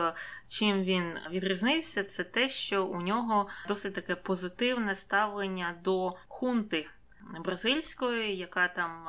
[0.48, 6.86] Чим він відрізнився, це те, що у нього досить таке позитивне ставлення до хунти.
[7.44, 9.08] Бразильської, яка там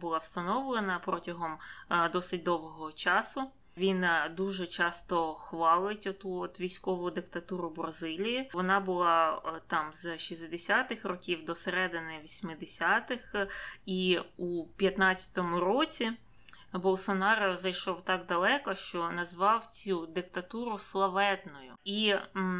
[0.00, 1.58] була встановлена протягом
[2.12, 3.50] досить довгого часу.
[3.80, 8.50] Він е, дуже часто хвалить оту от військову диктатуру Бразилії.
[8.52, 13.46] Вона була е, там з 60-х років до середини 80-х,
[13.86, 16.12] і у 15-му році.
[16.72, 21.74] Болсонаро зайшов так далеко, що назвав цю диктатуру славетною.
[21.84, 22.14] І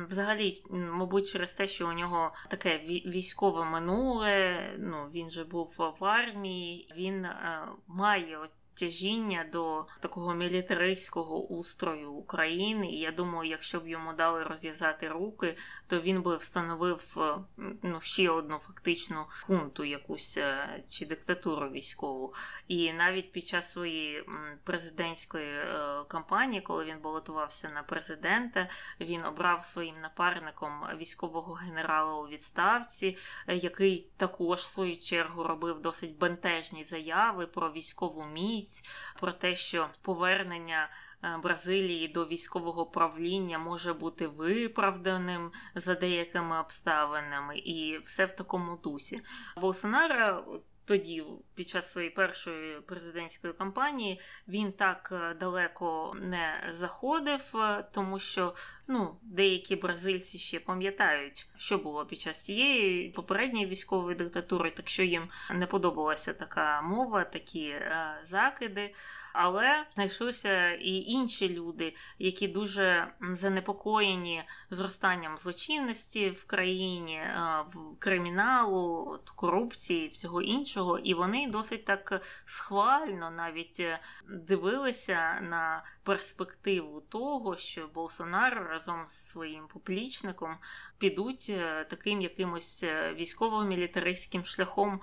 [0.08, 6.04] взагалі, мабуть, через те, що у нього таке військове минуле, ну він же був в
[6.04, 8.38] армії, він е, має
[8.80, 12.90] тяжіння до такого мілітаристського устрою України.
[12.90, 15.56] І я думаю, якщо б йому дали розв'язати руки,
[15.86, 17.36] то він би встановив е,
[17.82, 22.34] ну, ще одну фактичну хунту якусь е, чи диктатуру військову.
[22.68, 24.24] І навіть під час своєї
[24.64, 28.68] президентської е, кампанії, коли він балотувався на президента,
[29.00, 33.16] він обрав своїм напарником військового генерала у відставці,
[33.48, 38.90] який також в свою чергу робив досить бентежні заяви про військову міць місць
[39.20, 40.88] про те, що повернення.
[41.24, 48.76] Е, Бразилії до військового правління може бути виправданим за деякими обставинами, і все в такому
[48.76, 49.20] дусі.
[49.56, 50.44] Болсонара
[50.90, 51.24] тоді,
[51.54, 58.54] під час своєї першої президентської кампанії, він так е, далеко не заходив, е, тому що
[58.88, 65.02] ну, деякі бразильці ще пам'ятають, що було під час цієї попередньої військової диктатури, так що
[65.02, 68.94] їм не подобалася така мова, такі е, закиди.
[69.42, 79.18] Але знайшлися і інші люди, які дуже занепокоєні зростанням злочинності в країні, е, в криміналу,
[79.36, 87.88] корупції, всього іншого, і вони досить так схвально навіть е, дивилися на перспективу того, що
[87.94, 90.56] Болсонар разом з своїм поплічником
[91.00, 92.84] підуть е, таким якимось
[93.14, 95.00] військово-мілітаристським шляхом,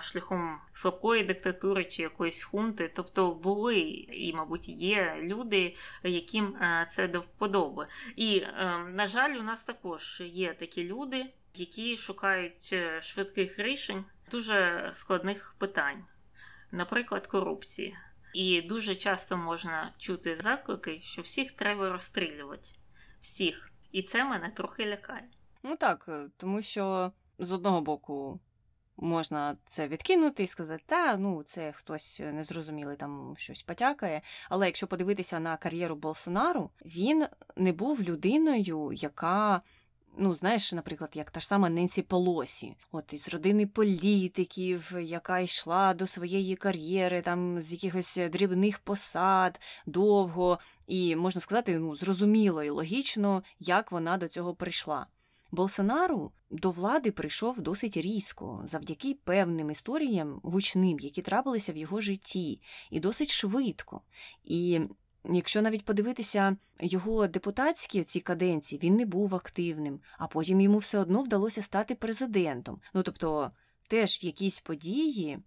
[0.00, 3.78] шляхом слабкої диктатури чи якоїсь хунти, тобто були
[4.12, 7.86] і, мабуть, є люди, яким е, це до вподоби.
[8.16, 14.04] І, е, на жаль, у нас також є такі люди, які шукають е, швидких рішень
[14.30, 16.04] дуже складних питань,
[16.72, 17.96] наприклад, корупції.
[18.34, 22.68] І дуже часто можна чути заклики, що всіх треба розстрілювати.
[23.20, 23.72] Всіх.
[23.92, 25.28] І це мене трохи лякає.
[25.68, 28.40] Ну так, тому що з одного боку
[29.00, 34.22] Можна це відкинути і сказати, та ну це хтось незрозумілий там щось потякає.
[34.48, 39.60] Але якщо подивитися на кар'єру Болсонару, він не був людиною, яка.
[40.20, 45.94] Ну, знаєш, наприклад, як та ж сама Ненсі Полосі, от із родини політиків, яка йшла
[45.94, 52.70] до своєї кар'єри, там з якихось дрібних посад довго, і можна сказати, ну зрозуміло і
[52.70, 55.06] логічно, як вона до цього прийшла.
[55.50, 62.60] Болсонару до влади прийшов досить різко, завдяки певним історіям гучним, які трапилися в його житті,
[62.90, 64.00] і досить швидко.
[64.44, 64.80] І
[65.24, 70.98] якщо навіть подивитися його депутатські ці каденції, він не був активним, а потім йому все
[70.98, 72.80] одно вдалося стати президентом.
[72.94, 73.50] Ну тобто
[73.88, 75.38] теж якісь події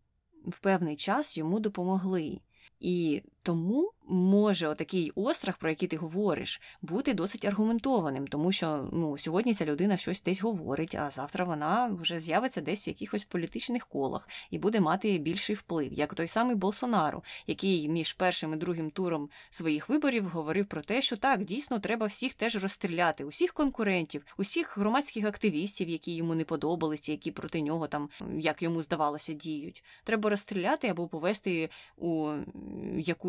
[0.45, 2.39] в певний час йому допомогли.
[2.79, 9.17] І тому може отакий острах, про який ти говориш, бути досить аргументованим, тому що ну,
[9.17, 13.87] сьогодні ця людина щось десь говорить, а завтра вона вже з'явиться десь в якихось політичних
[13.87, 18.91] колах і буде мати більший вплив, як той самий Болсонару, який між першим і другим
[18.91, 24.25] туром своїх виборів говорив про те, що так, дійсно треба всіх теж розстріляти, усіх конкурентів,
[24.37, 29.83] усіх громадських активістів, які йому не подобалися, які проти нього там, як йому здавалося, діють.
[30.03, 32.31] Треба розстріляти або повести у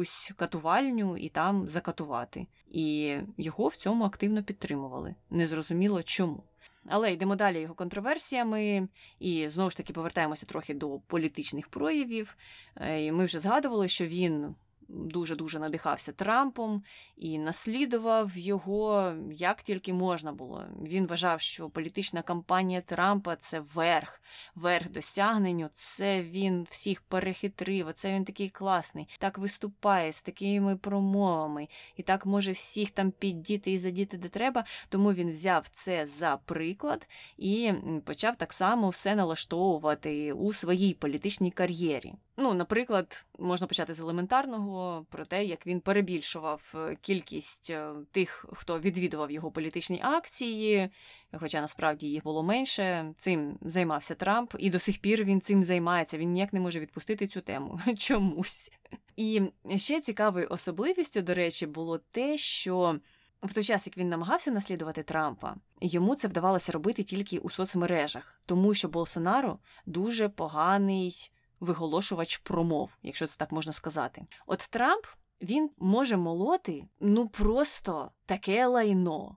[0.03, 2.47] якусь катувальню і там закатувати.
[2.71, 5.15] І його в цьому активно підтримували.
[5.31, 6.43] Незрозуміло чому.
[6.87, 8.89] Але йдемо далі його контроверсіями,
[9.21, 12.37] і знову ж таки повертаємося трохи до політичних проявів.
[12.77, 14.55] Е, і Ми вже згадували, що він
[14.93, 16.83] дуже-дуже надихався Трампом
[17.17, 20.65] і наслідував його як тільки можна було.
[20.83, 24.23] Він вважав, що політична кампанія Трампа це верх,
[24.55, 25.69] верх досягненню.
[25.73, 27.89] Це він всіх перехитрив.
[27.89, 33.73] Оце він такий класний, так виступає з такими промовами, і так може всіх там піддіти
[33.73, 34.65] і задіти де треба.
[34.89, 37.73] Тому він взяв це за приклад і
[38.05, 42.15] почав так само все налаштовувати у своїй політичній кар'єрі.
[42.37, 48.47] Ну, наприклад, можна почати з елементарного про те, як він перебільшував е, кількість е, тих,
[48.53, 50.89] хто відвідував його політичні акції,
[51.33, 53.15] хоча насправді їх було менше.
[53.19, 56.19] Цим займався Трамп, і до сих пір він цим займається.
[56.19, 58.73] Він ніяк не може відпустити цю тему чомусь.
[59.17, 59.43] І
[59.77, 62.99] ще цікавою особливістю, до речі, було те, що.
[63.43, 68.41] В той час, як він намагався наслідувати Трампа, йому це вдавалося робити тільки у соцмережах,
[68.47, 71.32] тому що Болсонаро дуже поганий
[71.63, 74.27] виголошувач промов, якщо це так можна сказати.
[74.47, 75.07] От Трамп
[75.41, 79.37] він може молоти ну просто таке лайно,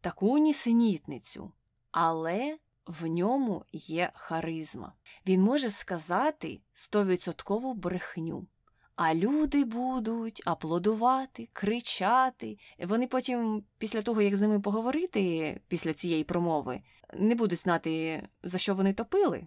[0.00, 1.52] таку нісенітницю,
[1.90, 4.92] але в ньому є харизма.
[5.26, 8.46] Він може сказати стовідсоткову брехню.
[8.96, 12.58] А люди будуть аплодувати, кричати.
[12.78, 16.82] Вони потім, після того, як з ними поговорити після цієї промови,
[17.14, 19.46] не будуть знати, за що вони топили.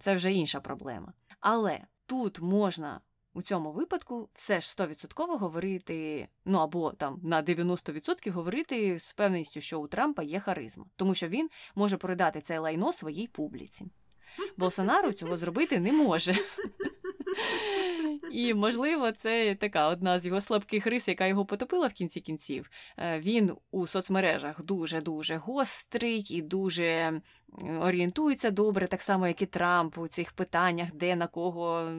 [0.00, 1.12] Це вже інша проблема.
[1.46, 3.00] Але тут можна
[3.34, 9.60] у цьому випадку все ж 100% говорити, ну або там на 90% говорити з певністю,
[9.60, 13.86] що у Трампа є харизма, тому що він може передати це лайно своїй публіці.
[14.56, 16.34] Болсонару цього зробити не може.
[18.32, 22.70] І, можливо, це така одна з його слабких рис, яка його потопила в кінці кінців.
[22.98, 27.20] Е, він у соцмережах дуже-дуже гострий і дуже
[27.80, 31.92] орієнтується добре, так само, як і Трамп у цих питаннях, де на кого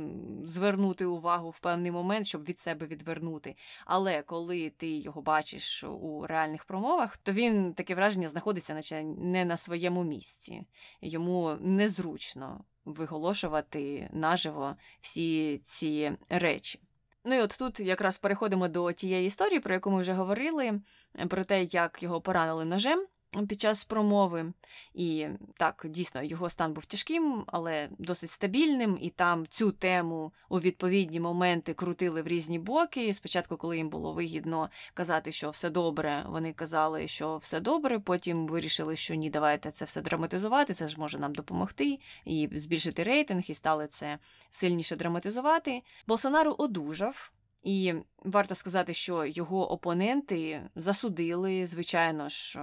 [0.43, 3.55] звернути увагу в певний момент, щоб від себе відвернути.
[3.85, 9.45] Але коли ти його бачиш у реальних промовах, то він таке враження знаходиться, наче не
[9.45, 10.63] на своєму місці.
[11.01, 16.79] Йому незручно виголошувати наживо всі ці речі.
[17.23, 20.81] Ну і от тут якраз переходимо до тієї історії, про яку ми вже говорили,
[21.27, 23.05] про те, як його поранили ножем
[23.49, 24.53] під час промови.
[24.93, 25.27] І
[25.57, 28.97] так, дійсно, його стан був тяжким, але досить стабільним.
[29.01, 33.13] І там цю тему у відповідні моменти крутили в різні боки.
[33.13, 37.99] Спочатку, коли їм було вигідно казати, що все добре, вони казали, що все добре.
[37.99, 43.03] Потім вирішили, що ні, давайте це все драматизувати, це ж може нам допомогти і збільшити
[43.03, 44.19] рейтинг, і стали це
[44.51, 45.81] сильніше драматизувати.
[46.07, 47.31] Болсонару одужав.
[47.65, 47.93] І
[48.23, 52.59] варто сказати, що його опоненти засудили, звичайно ж,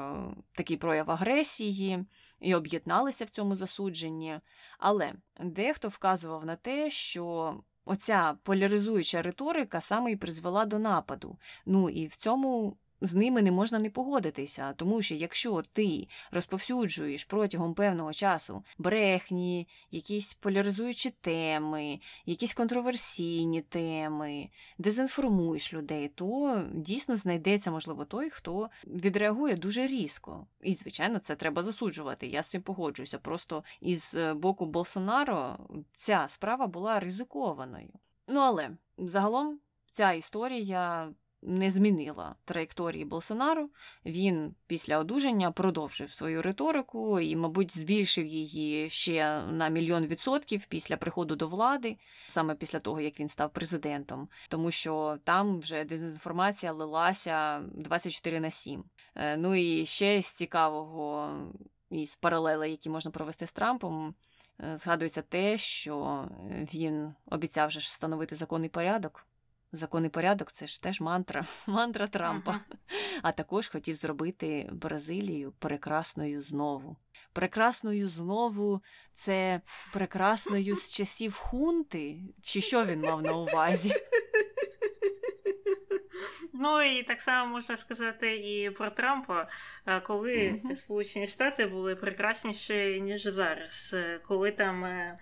[0.54, 2.04] такий прояв агресії
[2.40, 4.40] і об'єдналися в цьому засудженні.
[4.78, 11.38] Але дехто вказував на те, що оця поляризуюча риторика саме і призвела до нападу.
[11.66, 17.24] Ну і в цьому з ними не можна не погодитися, тому що якщо ти розповсюджуєш
[17.24, 24.48] протягом певного часу брехні, якісь поляризуючі теми, якісь контроверсійні теми,
[24.78, 30.46] дезінформуєш людей, то дійсно знайдеться, можливо, той, хто відреагує дуже різко.
[30.62, 32.26] І, звичайно, це треба засуджувати.
[32.26, 33.18] Я з цим погоджуюся.
[33.18, 35.58] Просто із е, боку Болсонаро
[35.92, 37.90] ця справа була ризикованою.
[38.28, 39.58] Ну але загалом
[39.90, 41.08] ця історія
[41.42, 43.70] не змінила траєкторії Болсонару.
[44.06, 50.96] Він після одужання продовжив свою риторику і, мабуть, збільшив її ще на мільйон відсотків після
[50.96, 56.72] приходу до влади, саме після того, як він став президентом, тому що там вже дезінформація
[56.72, 58.84] лилася 24 на 7.
[59.14, 61.30] Е, ну і ще з цікавого
[61.90, 64.14] із паралелей, які можна провести з Трампом.
[64.60, 66.24] Е, згадується те, що
[66.74, 69.26] він обіцяв же встановити законний порядок
[69.72, 72.50] Закон і порядок це ж теж мантра, мантра Трампа.
[72.50, 72.60] Ага.
[73.22, 76.96] А також хотів зробити Бразилію прекрасною знову.
[77.32, 78.82] Прекрасною знову
[79.14, 79.60] це
[79.92, 83.94] прекрасною з часів хунти, чи що він мав на увазі?
[86.52, 89.48] Ну і так само можна сказати і про Трампа,
[90.02, 90.76] коли mm-hmm.
[90.76, 93.96] Сполучені Штати були прекрасніші, ніж зараз,
[94.26, 95.18] коли там е,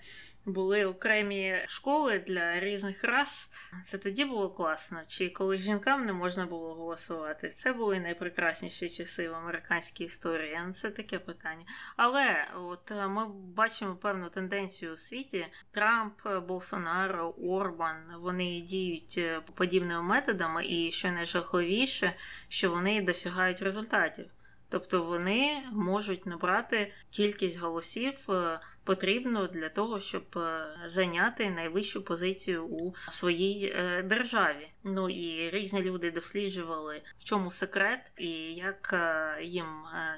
[0.53, 3.51] були окремі школи для різних рас.
[3.85, 5.03] Це тоді було класно.
[5.07, 7.49] Чи коли жінкам не можна було голосувати?
[7.49, 10.59] Це були найпрекрасніші часи в американській історії.
[10.73, 11.65] Це таке питання.
[11.97, 16.15] Але от е, ми бачимо певну тенденцію у світі: Трамп,
[16.49, 22.17] Болсонаро, Орбан вони діють е, подібними методами, і що найжахливіше,
[22.49, 24.25] що вони досягають результатів.
[24.71, 32.67] Тобто вони можуть набрати кількість голосів е, потрібну для того, щоб е, зайняти найвищу позицію
[32.67, 34.73] у своїй е, державі.
[34.85, 38.95] Ну і різні люди досліджували, в чому секрет і як
[39.43, 39.67] їм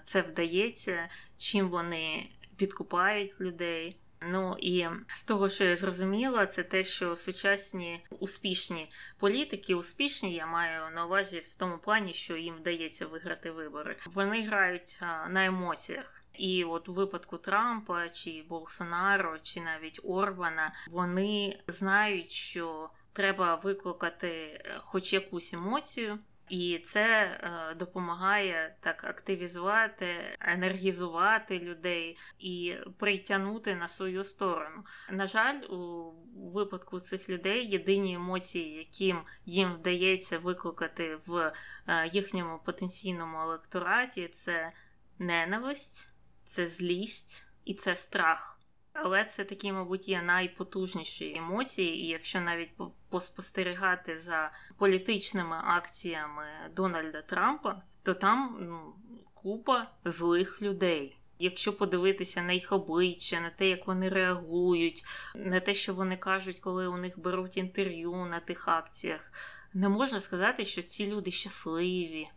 [0.04, 3.96] це вдається, чим вони підкупають людей.
[4.30, 10.46] Ну і з того, що я зрозуміла, це те, що сучасні успішні політики, успішні, я
[10.46, 13.96] маю на увазі в тому плані, що їм вдається виграти вибори.
[14.06, 14.98] Вони грають
[15.28, 16.18] на емоціях.
[16.34, 24.28] І от у випадку Трампа чи Болсонаро, чи навіть Орбана, вони знають, що треба викликати
[24.28, 26.18] е, хоч якусь емоцію.
[26.52, 34.84] І це е, допомагає так активізувати, енергізувати людей і притягнути на свою сторону.
[35.10, 36.12] На жаль, у
[36.54, 41.52] випадку цих людей єдині емоції, яким їм вдається викликати в
[41.86, 44.72] е, їхньому потенційному електораті, це
[45.18, 46.08] ненависть,
[46.44, 48.51] це злість і це страх.
[48.92, 52.70] Але це такі, мабуть, є найпотужніші емоції, і якщо навіть
[53.10, 56.44] поспостерігати за політичними акціями
[56.76, 58.94] Дональда Трампа, то там ну,
[59.34, 61.18] купа злих людей.
[61.38, 66.58] Якщо подивитися на їх обличчя, на те, як вони реагують, на те, що вони кажуть,
[66.58, 69.32] коли у них беруть інтерв'ю на тих акціях,
[69.74, 72.28] не можна сказати, що ці люди щасливі,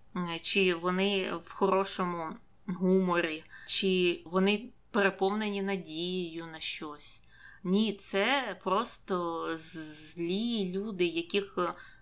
[0.41, 2.35] чи вони в хорошому
[2.67, 7.23] гуморі, чи вони переповнені надією на щось.
[7.63, 11.57] Ні, це просто злі люди, яких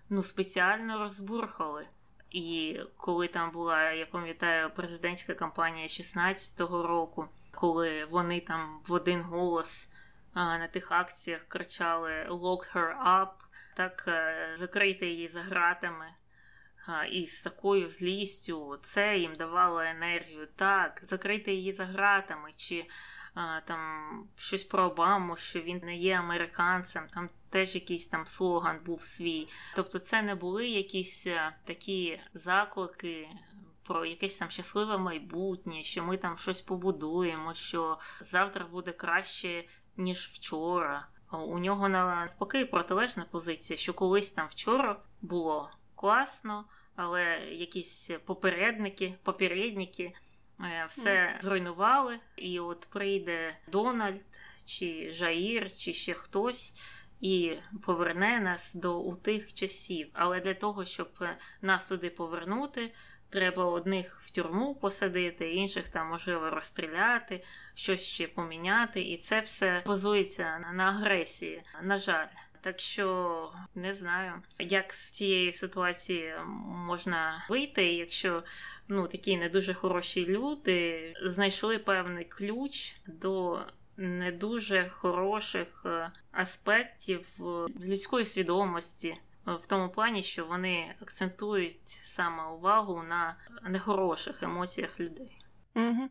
[0.08, 1.86] ну, спеціально розбурхали.
[2.30, 9.22] І коли там була, я пам'ятаю, президентська кампанія 16-го року, коли вони там в один
[9.22, 9.88] голос
[10.34, 13.28] а, на тих акціях кричали «Lock her up»,
[13.76, 16.06] так е, закрити її за гратами.
[17.10, 20.48] І з такою злістю це їм давало енергію.
[20.56, 22.86] Так, закрити її за гратами, чи
[23.64, 23.78] там
[24.36, 29.48] щось про Обаму, що він не є американцем, там теж якийсь там слоган був свій.
[29.76, 33.28] Тобто, це не були якісь е, такі заклики.
[33.86, 39.64] Про якесь там щасливе майбутнє, що ми там щось побудуємо, що завтра буде краще,
[39.96, 41.06] ніж вчора.
[41.32, 45.70] У нього навпаки протилежна позиція, що колись там вчора було
[46.04, 46.64] класно,
[46.96, 50.12] але якісь попередники, попередники
[50.62, 52.18] е, все зруйнували.
[52.36, 54.20] І от прийде Дональд
[54.66, 56.74] чи Жаїр, чи ще хтось.
[57.20, 60.08] І поверне нас до у тих часів.
[60.12, 61.08] Але для того, щоб
[61.62, 62.94] нас туди повернути,
[63.30, 67.44] треба одних в тюрму посадити, інших там можливо розстріляти,
[67.74, 69.02] щось ще поміняти.
[69.02, 71.62] І це все базується на агресії.
[71.82, 72.26] На жаль.
[72.64, 76.34] Так що не знаю, як з цієї ситуації
[76.66, 78.42] можна вийти, якщо
[78.88, 83.60] ну такі не дуже хороші люди знайшли певний ключ до
[83.96, 87.44] не дуже хороших е, аспектів е,
[87.84, 89.16] людської свідомості.
[89.46, 95.38] В тому плані, що вони акцентують саме увагу на нехороших емоціях людей.
[95.74, 96.08] Угу.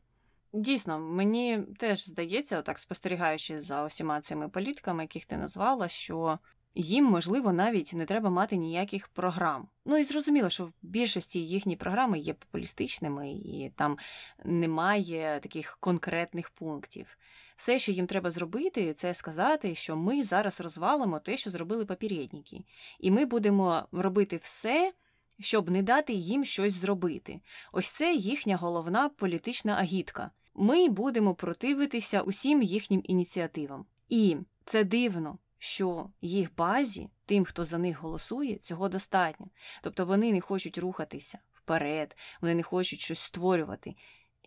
[0.54, 6.40] Дійсно, мені теж здається, так спостерігаючи за усіма цими політиками, яких ти назвала, що
[6.76, 9.68] їм, можливо, навіть не треба мати ніяких програм.
[9.86, 13.98] Ну і зрозуміло, що в більшості їхні програми є популістичними, і там
[14.46, 17.18] немає таких конкретних пунктів.
[17.56, 22.64] Все, що їм треба зробити, це сказати, що ми зараз розвалимо те, що зробили попередники,
[23.00, 24.94] і ми будемо робити все.
[25.40, 27.42] Щоб не дати їм щось зробити.
[27.72, 30.32] Ось це їхня головна політична агітка.
[30.56, 33.86] Ми будемо противитися усім їхнім ініціативам.
[34.10, 39.48] І це дивно, що їх базі, тим, хто за них голосує, цього достатньо.
[39.82, 43.96] Тобто вони не хочуть рухатися вперед, вони не хочуть щось створювати.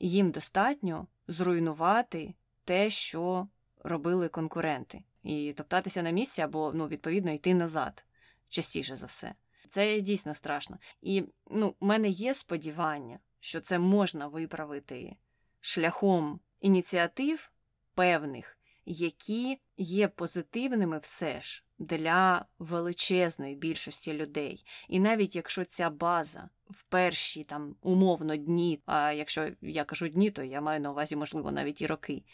[0.00, 2.34] Їм достатньо зруйнувати
[2.64, 3.48] те, що
[3.84, 8.04] робили конкуренти, і топтатися на місці або, ну, відповідно, йти назад
[8.48, 9.34] частіше за все.
[9.68, 10.78] Це дійсно страшно.
[11.02, 15.16] І ну, у мене є сподівання, що це можна виправити
[15.66, 17.52] шляхом ініціатив
[17.94, 24.64] певних, які є позитивними все ж для величезної більшості людей.
[24.88, 30.30] І навіть якщо ця база в перші там умовно дні, а якщо я кажу дні,
[30.30, 32.24] то я маю на увазі, можливо, навіть і роки,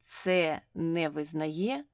[0.00, 1.84] це не визнає.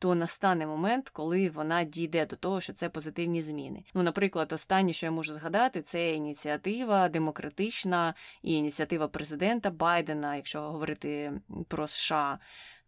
[0.00, 3.84] То настане момент, коли вона дійде до того, що це позитивні зміни.
[3.94, 10.60] Ну, наприклад, останнє, що я можу згадати, це ініціатива демократична і ініціатива президента Байдена, якщо
[10.60, 11.32] говорити
[11.68, 12.38] про США,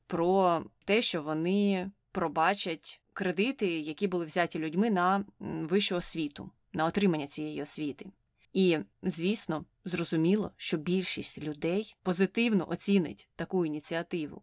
[0.07, 7.27] про те, що вони пробачать кредити, які були взяті людьми на вищу освіту, на отримання
[7.27, 8.07] цієї освіти.
[8.53, 14.43] І, звісно, зрозуміло, що більшість людей позитивно оцінить таку ініціативу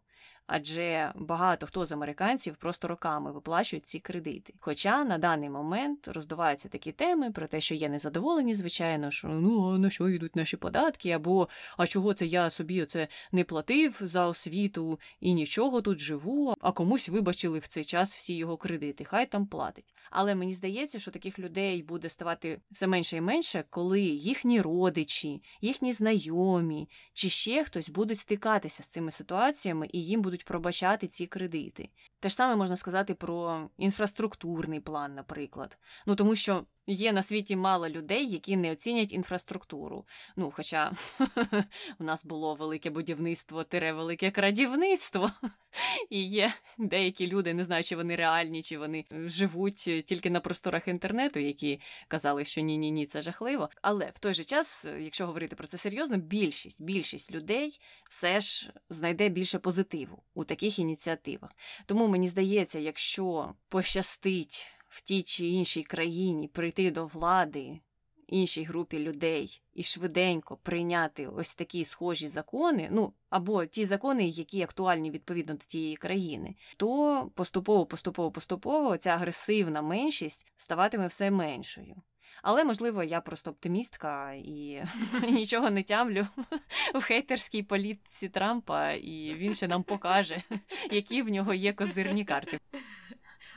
[0.50, 4.54] адже багато хто з американців просто роками виплачують ці кредити.
[4.60, 9.74] Хоча на даний момент роздуваються такі теми про те, що є незадоволені, звичайно, що ну
[9.74, 13.98] а на що йдуть наші податки, або а чого це я собі оце не платив
[14.02, 19.04] за освіту і нічого тут живу, а комусь вибачили в цей час всі його кредити.
[19.04, 19.94] Хай там платить.
[20.12, 25.42] Але мені здається, що таких людей буде ставати все менше і менше, коли їхні родичі,
[25.62, 31.28] їхні знайомі чи ще хтось будуть стикатися з цими ситуаціями і їм будуть пробачати ці
[31.28, 31.90] кредити.
[32.20, 35.78] Те ж саме можна сказати про інфраструктурний план, наприклад.
[36.06, 40.06] Ну тому що є на світі мало людей, які не оцінять інфраструктуру.
[40.36, 40.92] Ну, хоча
[42.00, 45.32] у нас було велике будівництво, тире велике крадівництво,
[46.10, 50.88] і є деякі люди, не знаю, чи вони реальні, чи вони живуть тільки на просторах
[50.88, 53.70] інтернету, які казали, що ні, ні, ні, це жахливо.
[53.82, 57.80] Але в той же час, якщо говорити про це серйозно, більшість більшість людей
[58.10, 61.52] все ж знайде більше позитиву у таких ініціативах.
[61.86, 67.80] Тому мені здається, якщо пощастить в тій чи іншій країні прийти до влади
[68.30, 74.62] іншій групі людей і швиденько прийняти ось такі схожі закони, ну або ті закони, які
[74.62, 81.96] актуальні відповідно до тієї країни, то поступово, поступово, поступово ця агресивна меншість ставатиме все меншою.
[82.44, 84.84] Але можливо, я просто оптимістка і
[85.30, 86.28] нічого не тямлю
[86.96, 90.44] в хейтерській політиці Трампа, і він ще нам покаже,
[90.92, 92.60] які в нього є козирні карти.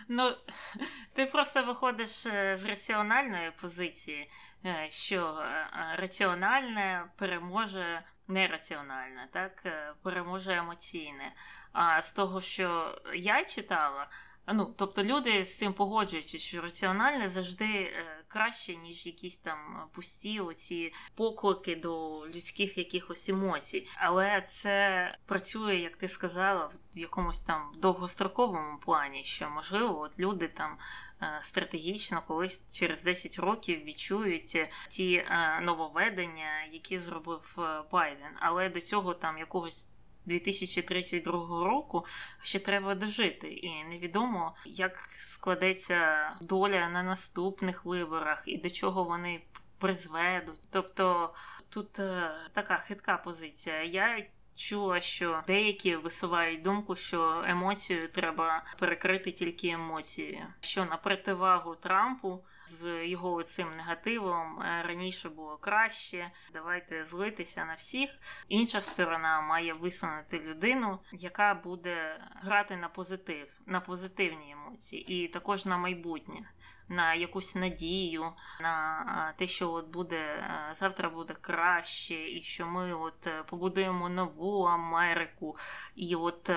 [0.09, 0.37] Ну,
[1.12, 4.30] ти просто виходиш е, з раціональної позиції,
[4.66, 9.66] е, що е, раціональне переможе нераціональне, так,
[10.03, 11.33] переможе емоційне.
[11.72, 14.09] А з того, що я читала,
[14.47, 20.40] Ну, тобто люди з цим погоджуються, що раціональне завжди е, краще, ніж якісь там пусті
[20.40, 23.88] оці поклики до людських якихось емоцій.
[23.97, 30.49] Але це працює, як ти сказала, в якомусь там довгостроковому плані, що можливо, от люди
[30.49, 30.78] там.
[31.22, 37.59] Е, стратегічно колись через 10 років відчують ті е, нововведення, які зробив
[37.93, 39.88] Байден, але до цього там якогось
[40.26, 42.06] 2032 року
[42.42, 49.42] ще треба дожити, і невідомо, як складеться доля на наступних виборах і до чого вони
[49.78, 50.60] призведуть.
[50.70, 51.34] Тобто
[51.68, 53.82] тут е, така хитка позиція.
[53.82, 61.74] Я Чула, що деякі висувають думку, що емоцію треба перекрити тільки емоцією, що на противагу
[61.74, 66.30] Трампу з його цим негативом е, раніше було краще.
[66.52, 68.10] Давайте злитися на всіх.
[68.48, 75.66] Інша сторона має висунути людину, яка буде грати на позитив, на позитивні емоції, і також
[75.66, 76.50] на майбутнє.
[76.88, 82.94] На якусь надію, на те, що от буде е, завтра буде краще, і що ми
[82.94, 85.56] от е, побудуємо нову Америку.
[85.94, 86.50] І от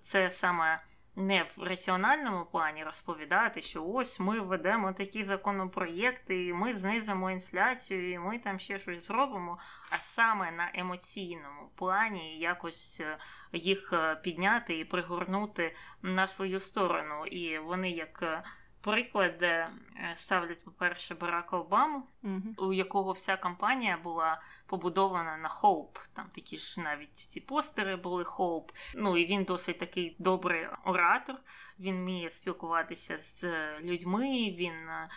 [0.00, 0.82] це саме
[1.18, 8.12] не в раціональному плані розповідати, що ось ми ведемо такі законопроєкти, і ми знизимо інфляцію,
[8.12, 9.58] і ми там ще щось зробимо.
[9.90, 13.18] А саме на емоційному плані якось е,
[13.52, 17.26] їх е, підняти і пригорнути на свою сторону.
[17.26, 18.42] І вони як е,
[18.80, 19.68] приклад де
[20.16, 22.68] ставлять, по-перше, Барака Обаму, угу.
[22.68, 25.98] у якого вся кампанія була побудована на Хоуп.
[26.12, 28.70] Там такі ж навіть ці постери були Хоуп.
[28.94, 31.36] Ну і він досить такий добрий оратор.
[31.78, 33.44] Він вміє спілкуватися з
[33.80, 34.54] людьми.
[34.58, 35.08] Він Е,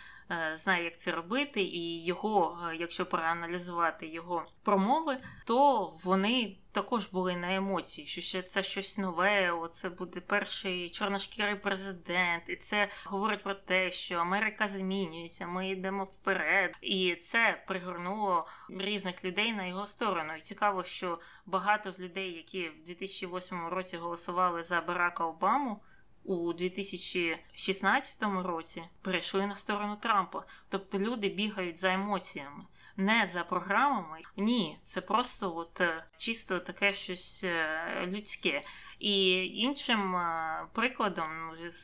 [0.54, 7.36] знає, як це робити, і його, е, якщо проаналізувати його промови, то вони також були
[7.36, 9.52] на емоції, що ще це щось нове.
[9.52, 16.04] Оце буде перший чорношкірий президент, і це говорить про те, що Америка змінюється, ми йдемо
[16.04, 20.34] вперед, і це пригорнуло різних людей на його сторону.
[20.36, 25.80] І цікаво, що багато з людей, які в 2008 році голосували за Барака Обаму
[26.24, 30.44] у 2016 році перейшли на сторону Трампа.
[30.68, 32.64] Тобто люди бігають за емоціями.
[32.96, 38.62] Не за програмами, ні, це просто от е, чисто таке щось е, людське.
[38.98, 41.28] І іншим е, прикладом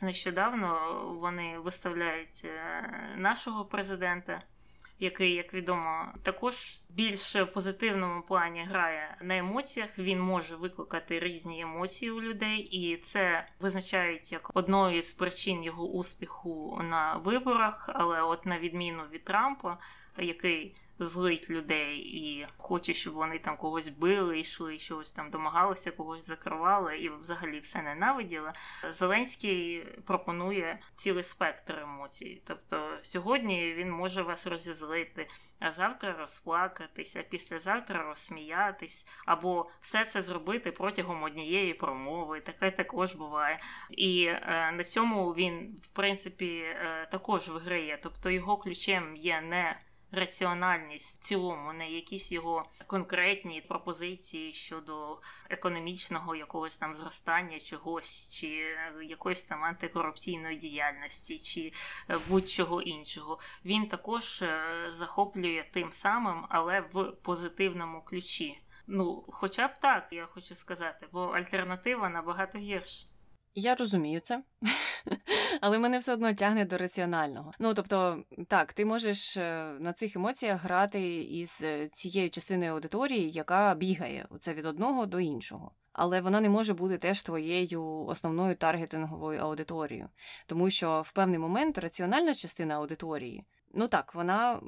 [0.02, 2.46] нещодавно вони виставляють
[3.16, 4.42] нашого президента
[4.98, 6.54] який, як відомо, також
[6.90, 9.98] більш позитивному плані грає на емоціях.
[9.98, 15.84] Він може викликати різні емоції у людей, і це визначають як одною з причин його
[15.88, 17.90] успіху на виборах.
[17.94, 19.78] Але, от на відміну від Трампа,
[20.18, 26.26] який злить людей і хоче, щоб вони там когось били, йшли, щось там домагалися, когось
[26.26, 28.52] закривали і взагалі все ненавиділи.
[28.90, 32.42] Зеленський пропонує цілий спектр емоцій.
[32.46, 35.28] Тобто сьогодні він може вас розізлити,
[35.58, 42.40] а завтра розплакатися, післязавтра розсміятись, або все це зробити протягом однієї промови.
[42.40, 43.60] Таке також буває.
[43.90, 47.98] І е, на цьому він, в принципі, е, також виграє.
[48.02, 49.80] Тобто його ключем є не
[50.12, 58.76] раціональність в цілому, не якісь його конкретні пропозиції щодо економічного якогось там зростання чогось, чи
[59.02, 61.72] якоїсь там антикорупційної діяльності, чи
[62.10, 63.38] е, будь-чого іншого.
[63.64, 68.60] Він також е, захоплює тим самим, але в позитивному ключі.
[68.86, 73.06] Ну, хоча б так, я хочу сказати, бо альтернатива набагато гірша.
[73.60, 74.42] Я розумію це,
[75.60, 77.52] але мене все одно тягне до раціонального.
[77.58, 83.30] Ну тобто, так, ти можеш е, на цих емоціях грати із е, цією частиною аудиторії,
[83.30, 85.70] яка бігає це від одного до іншого.
[85.92, 90.08] Але вона не може бути теж твоєю основною таргетинговою аудиторією,
[90.46, 93.44] тому що в певний момент раціональна частина аудиторії.
[93.74, 94.60] Ну так, вона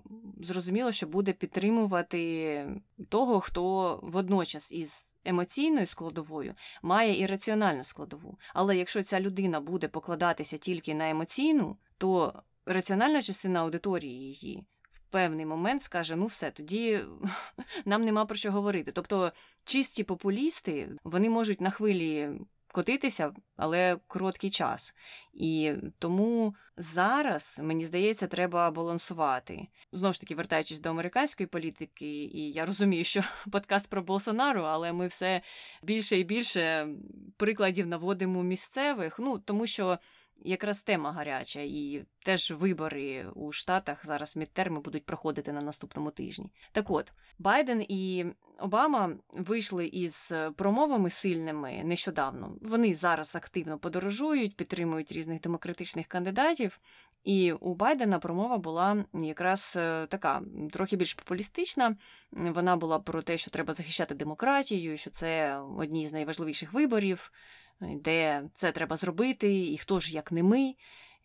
[0.43, 2.67] зрозуміло, що буде підтримувати
[3.09, 8.39] того, хто водночас із емоційною складовою має і раціональну складову.
[8.55, 15.01] Але якщо ця людина буде покладатися тільки на емоційну, то раціональна частина аудиторії її в
[15.11, 17.01] певний момент скаже: ну все, тоді
[17.85, 18.93] нам нема про що говорити.
[18.93, 19.33] Тобто
[19.65, 22.31] чисті популісти вони можуть на хвилі
[22.73, 24.95] котитися, але короткий час.
[25.33, 29.67] І тому зараз, мені здається, треба балансувати.
[29.93, 34.93] Знову ж таки, вертаючись до американської політики, і я розумію, що подкаст про Болсонару, але
[34.93, 35.41] ми все
[35.83, 36.89] більше і більше
[37.37, 39.19] прикладів наводимо місцевих.
[39.19, 39.99] Ну тому що
[40.45, 46.53] якраз тема гаряча, і теж вибори у Штатах зараз мідтерми будуть проходити на наступному тижні.
[46.73, 48.27] Так от Байден і
[48.61, 52.57] Обама вийшли із промовами сильними нещодавно.
[52.63, 56.81] Вони зараз активно подорожують, підтримують різних демократичних кандидатів.
[57.25, 61.97] І у Байдена промова була якраз е, така трохи більш популістична.
[62.33, 67.33] Вона була про те, що треба захищати демократію, що це одні з найважливіших виборів
[67.81, 70.75] де це треба зробити, і хто ж як не ми.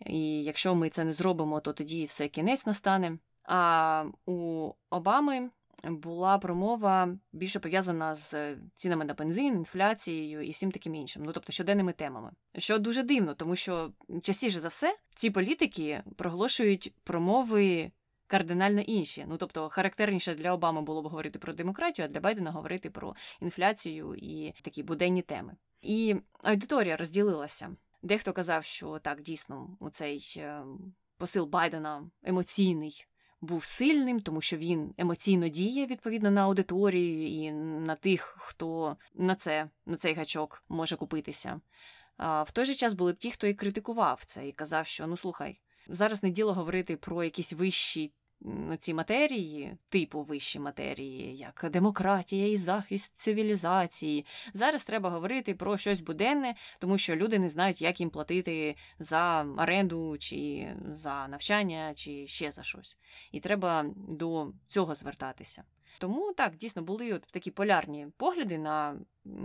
[0.05, 3.17] І якщо ми це не зробимо, то тоді все кінець настане.
[3.43, 5.49] А у Обами
[5.83, 11.51] була промова більше пов'язана з цінами на бензин, інфляцією і всім таким іншим, ну тобто
[11.51, 12.31] щоденними темами.
[12.57, 13.91] Що дуже дивно, тому що
[14.21, 17.91] частіше за все ці політики проголошують промови.
[18.27, 19.25] Кардинально інші.
[19.27, 23.15] Ну, тобто, характерніше для Обами було б говорити про демократію, а для Байдена говорити про
[23.41, 25.55] інфляцію і такі буденні теми.
[25.85, 27.75] І аудиторія розділилася.
[28.01, 30.63] Дехто казав, що так дійсно у цей е,
[31.17, 33.05] посил Байдена емоційний
[33.41, 39.35] був сильним, тому що він емоційно діє відповідно на аудиторію і на тих, хто на
[39.35, 41.61] це, на цей гачок може купитися.
[42.17, 45.07] А в той же час були б ті, хто і критикував це, і казав, що
[45.07, 48.13] ну слухай, зараз не діло говорити про якісь вищі
[48.77, 54.25] ці матерії, типу вищі матерії, як демократія і захист цивілізації.
[54.53, 59.47] Зараз треба говорити про щось буденне, тому що люди не знають, як їм платити за
[59.57, 62.97] оренду, чи за навчання, чи ще за щось.
[63.31, 65.63] І треба до цього звертатися.
[65.99, 68.95] Тому так дійсно були от такі полярні погляди на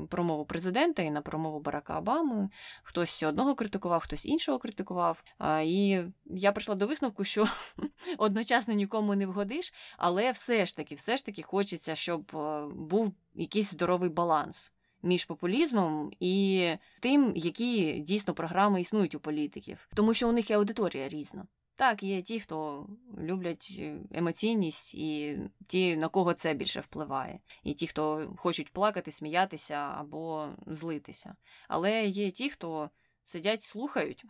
[0.08, 2.50] промову президента і на промову Барака Обами.
[2.82, 5.22] Хтось одного критикував, хтось іншого критикував.
[5.64, 7.48] І я прийшла до висновку, що
[8.18, 13.14] одночасно нікому не вгодиш, але все ж таки, все ж таки хочеться, щоб е, був
[13.34, 14.72] якийсь здоровий баланс.
[15.02, 16.66] Між популізмом і
[17.00, 21.46] тим, які дійсно програми існують у політиків, тому що у них є аудиторія різна.
[21.80, 22.86] Так, є ті, хто
[23.18, 29.10] люблять е, емоційність, і ті, на кого це більше впливає, і ті, хто хочуть плакати,
[29.10, 31.36] сміятися або злитися.
[31.68, 32.90] Але є ті, хто
[33.24, 34.24] сидять, слухають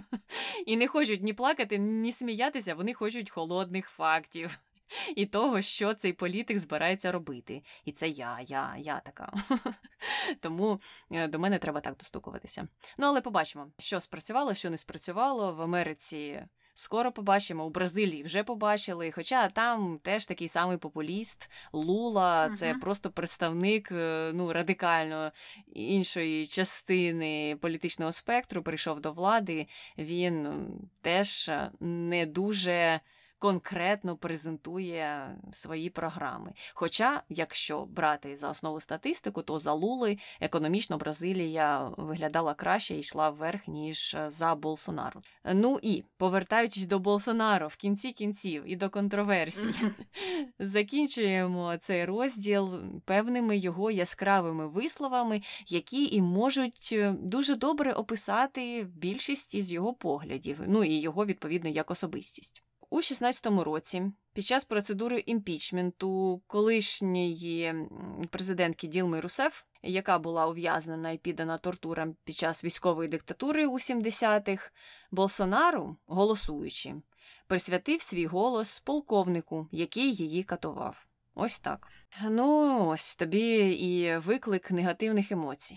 [0.66, 4.58] і не хочуть ні плакати, ні сміятися, вони хочуть холодних фактів.
[5.16, 7.62] І того, що цей політик збирається робити.
[7.84, 9.32] І це я, я, я така.
[10.40, 10.80] Тому
[11.10, 12.68] е, до мене треба так достукуватися.
[12.98, 16.46] Ну, але побачимо, що спрацювало, що не спрацювало в Америці.
[16.78, 19.10] Скоро побачимо у Бразилії вже побачили.
[19.10, 22.80] Хоча там теж такий самий популіст Лула, це uh-huh.
[22.80, 25.32] просто представник е, ну, радикально
[25.72, 28.62] іншої частини політичного спектру.
[28.62, 29.66] Прийшов до влади.
[29.98, 30.48] Він
[31.00, 33.00] теж е, не дуже
[33.38, 36.52] конкретно презентує свої програми.
[36.74, 43.30] Хоча, якщо брати за основу статистику, то за Лули економічно Бразилія виглядала краще і йшла
[43.30, 45.22] вверх, ніж за Болсонару.
[45.44, 49.74] Ну і повертаючись до Болсонару в кінці кінців і до контроверсій,
[50.58, 59.54] закінчуємо цей розділ певними його яскравими висловами, які і можуть е, дуже добре описати більшість
[59.54, 62.65] із його поглядів, ну і його відповідно як особистість.
[62.90, 67.74] У 16-му році, під час процедури імпічменту колишньої
[68.30, 74.70] президентки Ділми Русеф, яка була ув'язнена і піддана тортурам під час військової диктатури у 70-х,
[75.10, 76.94] Болсонару, голосуючи,
[77.46, 81.06] присвятив свій голос полковнику, який її катував.
[81.34, 81.88] Ось так.
[82.30, 85.76] Ну, ось тобі і виклик негативних емоцій.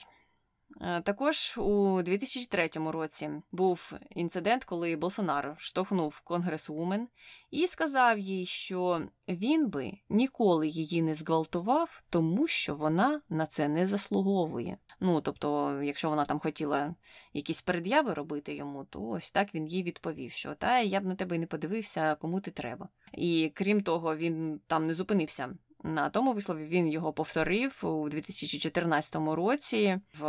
[0.81, 7.07] Е, також у 2003 році був інцидент, коли Болсонаро штовхнув конгресвумен
[7.51, 13.67] і сказав їй, що він би ніколи її не зґвалтував, тому що вона на це
[13.67, 14.77] не заслуговує.
[14.99, 16.95] Ну тобто, якщо вона там хотіла
[17.33, 21.15] якісь пред'яви робити йому, то ось так він їй відповів, що та я б на
[21.15, 22.89] тебе не подивився, кому ти треба.
[23.13, 29.15] І крім того, він там не зупинився на тому вислові він його повторив у 2014
[29.15, 30.23] році в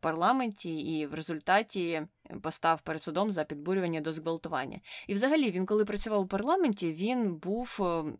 [0.00, 2.02] парламенті, і в результаті
[2.42, 4.80] постав перед судом за підбурювання до зґвалтування.
[5.06, 7.78] І, взагалі, він, коли працював у парламенті, він був.
[7.80, 8.12] Е,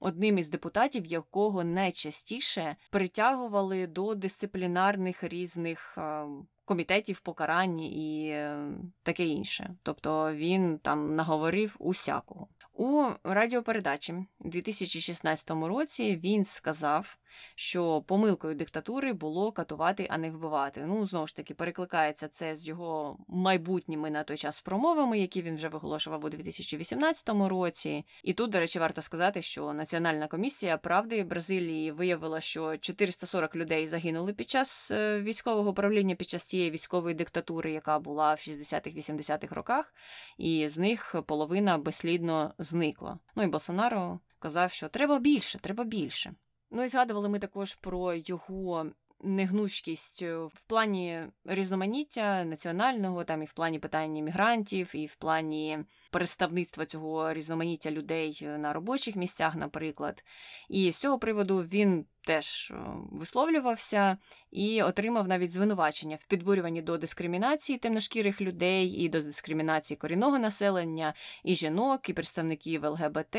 [0.00, 6.26] одним із депутатів, якого найчастіше притягували до дисциплінарних різних е,
[6.64, 8.68] комітетів покарань і е,
[9.02, 9.74] таке інше.
[9.82, 12.48] Тобто він там наговорив усякого.
[12.80, 14.12] У радіопередачі.
[14.12, 17.16] У 2016 році він сказав,
[17.54, 20.84] що помилкою диктатури було катувати, а не вбивати.
[20.86, 25.54] Ну, знову ж таки, перекликається це з його майбутніми на той час промовами, які він
[25.54, 28.04] вже виголошував у 2018 році.
[28.22, 33.88] І тут, до речі, варто сказати, що Національна комісія правди Бразилії виявила, що 440 людей
[33.88, 39.54] загинули під час е, військового правління під час тієї військової диктатури, яка була в 60-х-80-х
[39.54, 39.94] роках,
[40.38, 43.18] і з них половина безслідно зникла.
[43.36, 46.34] Ну і Болсонаро казав, що треба більше, треба більше.
[46.70, 48.86] Ну і згадували ми також про його
[49.20, 55.78] негнучкість в плані різноманіття національного, там і в плані питання мігрантів, і в плані
[56.10, 60.24] представництва цього різноманіття людей на робочих місцях, наприклад.
[60.68, 62.74] І з цього приводу він теж е,
[63.12, 64.18] висловлювався
[64.50, 71.14] і отримав навіть звинувачення в підбурюванні до дискримінації темношкірих людей і до дискримінації корінного населення,
[71.44, 73.36] і жінок, і представників ЛГБТ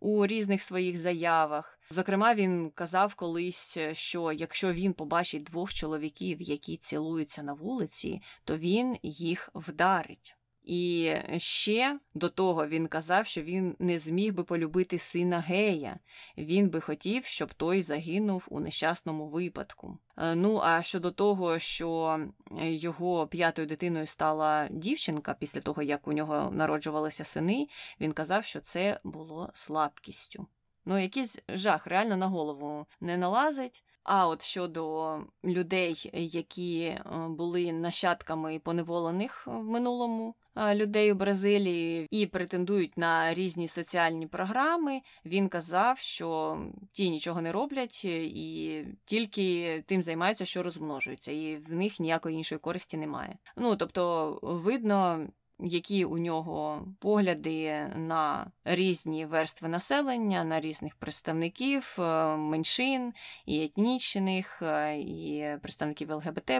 [0.00, 1.78] у різних своїх заявах.
[1.90, 8.58] Зокрема, він казав колись, що якщо він побачить двох чоловіків, які цілуються на вулиці, то
[8.58, 10.36] він їх вдарить.
[10.64, 15.98] І ще до того він казав, що він не зміг би полюбити сина гея.
[16.38, 19.98] Він би хотів, щоб той загинув у нещасному випадку.
[20.16, 22.20] Е, ну а щодо того, що
[22.60, 27.68] його п'ятою дитиною стала дівчинка після того, як у нього народжувалися сини,
[28.00, 30.46] він казав, що це було слабкістю.
[30.84, 33.84] Ну, якийсь жах реально на голову не налазить.
[34.04, 40.34] А от щодо людей, які е, були нащадками поневолених в минулому
[40.74, 46.58] людей у Бразилії і претендують на різні соціальні програми, він казав, що
[46.92, 52.58] ті нічого не роблять і тільки тим займаються, що розмножуються, і в них ніякої іншої
[52.58, 53.38] користі немає.
[53.56, 55.26] Ну тобто, видно
[55.60, 63.12] які у нього погляди на різні верстви населення, на різних представників е, меншин
[63.46, 66.50] і етнічних, е, і представників ЛГБТ,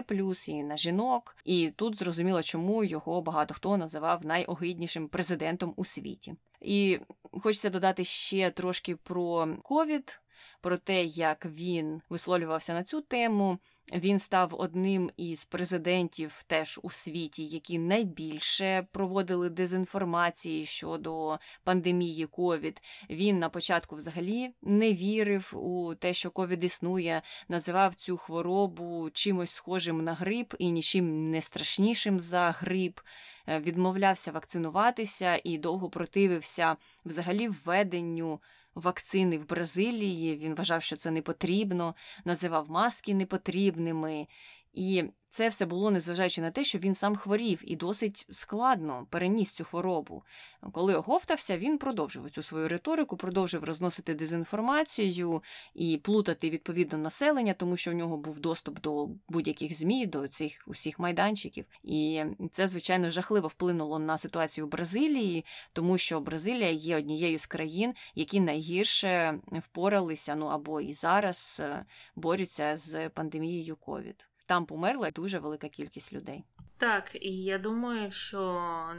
[0.47, 1.35] і на жінок.
[1.43, 6.35] І тут зрозуміло, чому його багато хто називав найогиднішим президентом у світі.
[6.61, 6.99] І
[7.41, 10.21] хочеться додати ще трошки про ковід,
[10.63, 13.59] про те, як він висловлювався на цю тему.
[13.93, 22.81] Він став одним із президентів теж у світі, які найбільше проводили дезінформації щодо пандемії ковід.
[23.09, 29.51] Він на початку взагалі не вірив у те, що ковід існує, називав цю хворобу чимось
[29.51, 32.99] схожим на грип і нічим не страшнішим за грип.
[33.47, 38.39] Е, відмовлявся вакцинуватися і довго противився взагалі введенню
[38.75, 40.37] вакцини в Бразилії.
[40.37, 41.95] Він вважав, що це не потрібно,
[42.25, 44.27] називав маски непотрібними.
[44.73, 45.03] І
[45.33, 49.63] це все було незважаючи на те, що він сам хворів і досить складно переніс цю
[49.63, 50.23] хворобу.
[50.71, 55.43] Коли оговтався, він продовжив цю свою риторику, продовжив розносити дезінформацію
[55.73, 60.63] і плутати відповідно населення, тому що в нього був доступ до будь-яких змі, до цих
[60.67, 61.65] усіх майданчиків.
[61.83, 67.45] І це, звичайно, жахливо вплинуло на ситуацію в Бразилії, тому що Бразилія є однією з
[67.45, 75.11] країн, які найгірше впоралися, ну або і зараз е, борються з пандемією ковід там померла
[75.11, 76.43] дуже велика кількість людей.
[76.77, 78.39] Так, і я думаю, що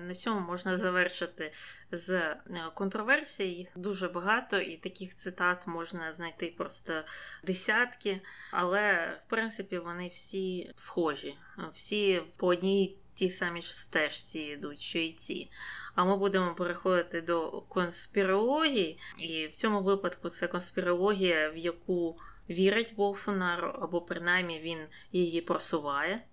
[0.06, 1.52] на цьому можна завершити
[1.92, 2.40] з е,
[2.74, 3.44] контроверсій.
[3.44, 7.02] Їх дуже багато, і таких цитат можна знайти просто
[7.44, 11.36] десятки, але в принципі вони всі схожі,
[11.72, 15.50] всі по одній ті самі ж стежці йдуть, що й ці.
[15.94, 22.18] А ми будемо переходити до конспірології, і в цьому випадку це конспірологія, в яку
[22.50, 24.78] вірить Болсонару, або принаймні він
[25.12, 26.24] її просуває.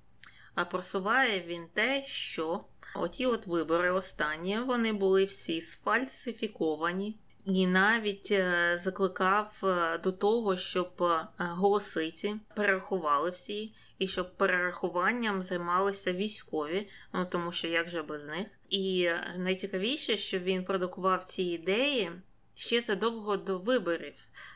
[0.56, 2.64] А просуває він те, що
[2.96, 10.58] оті от вибори останні вони були всі сфальсифіковані, і навіть е, закликав е, до того,
[10.58, 18.04] щоб е, голосиці перерахували всі, і щоб перерахуванням займалися військові, ну тому що як же
[18.04, 18.48] без них.
[18.70, 22.12] І найцікавіше, що він продукував ці ідеї
[22.56, 24.14] ще задовго до виборів.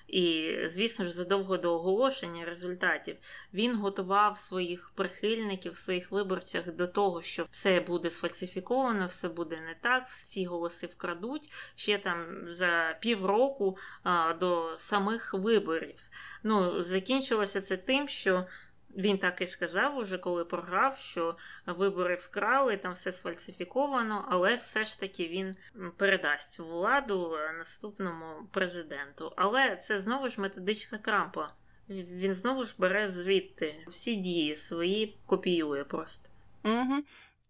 [0.08, 3.16] І, звісно ж, задовго до оголошення результатів
[3.54, 9.76] він готував своїх прихильників, своїх виборців до того, що все буде сфальсифіковано, все буде не
[9.82, 16.00] так, всі голоси вкрадуть ще там за півроку а, до самих виборів.
[16.44, 18.46] Ну, закінчилося це тим, що
[18.96, 24.86] він так і сказав, уже коли програв, що вибори вкрали, там все сфальсифіковано, але все
[24.86, 25.56] ж таки він
[25.98, 29.34] передасть владу наступному президенту.
[29.36, 31.54] Але це знову ж методичка Трампа.
[31.90, 36.30] Він знову ж бере звідти всі дії свої, копіює просто.
[36.64, 37.04] Угу.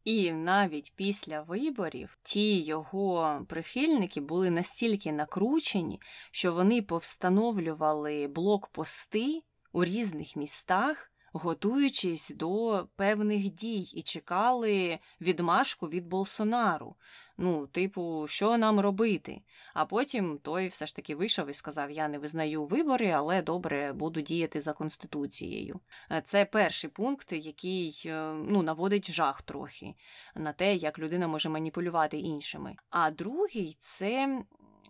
[0.03, 9.41] І навіть після виборів ті його прихильники були настільки накручені, що вони повстановлювали блокпости
[9.71, 16.95] у різних містах, готуючись до певних дій і чекали відмашку від Болсонару.
[17.37, 19.41] Ну, типу, що нам робити?
[19.73, 23.93] А потім той все ж таки вийшов і сказав: Я не визнаю вибори, але добре
[23.93, 25.79] буду діяти за конституцією.
[26.11, 29.93] Е, це перший пункт, який е, ну, наводить жах трохи
[30.35, 32.75] на те, як людина може маніпулювати іншими.
[32.89, 34.41] А другий це.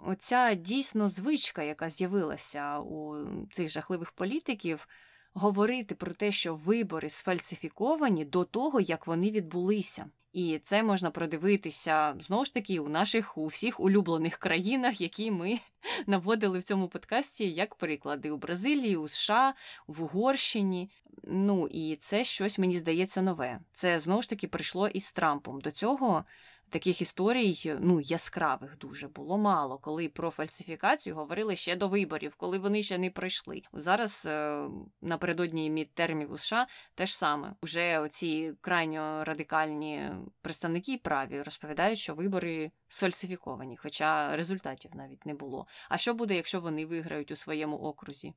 [0.07, 4.87] Оця дійсно звичка, яка з'явилася у цих жахливих політиків,
[5.35, 10.05] говорити про те, що вибори сфальсифіковані до того, як вони відбулися.
[10.33, 15.59] І це можна продивитися знову ж таки у наших у всіх улюблених країнах, які ми
[16.07, 19.53] наводили в цьому подкасті як приклади у Бразилії, у США,
[19.87, 20.91] в Угорщині.
[21.23, 23.59] Ну і це щось мені здається нове.
[23.73, 25.61] Це знову ж таки прийшло із Трампом.
[25.61, 26.23] До цього
[26.69, 32.59] Таких історій ну, яскравих дуже було мало, коли про фальсифікацію говорили ще до виборів, коли
[32.59, 33.61] вони ще не пройшли.
[33.73, 34.65] Зараз е,
[35.01, 40.11] напередодні мідтермів у США теж саме уже оці крайньо радикальні
[40.41, 45.67] представники праві розповідають, що вибори сфальсифіковані, хоча результатів навіть не було.
[45.89, 48.33] А що буде, якщо вони виграють у своєму окрузі?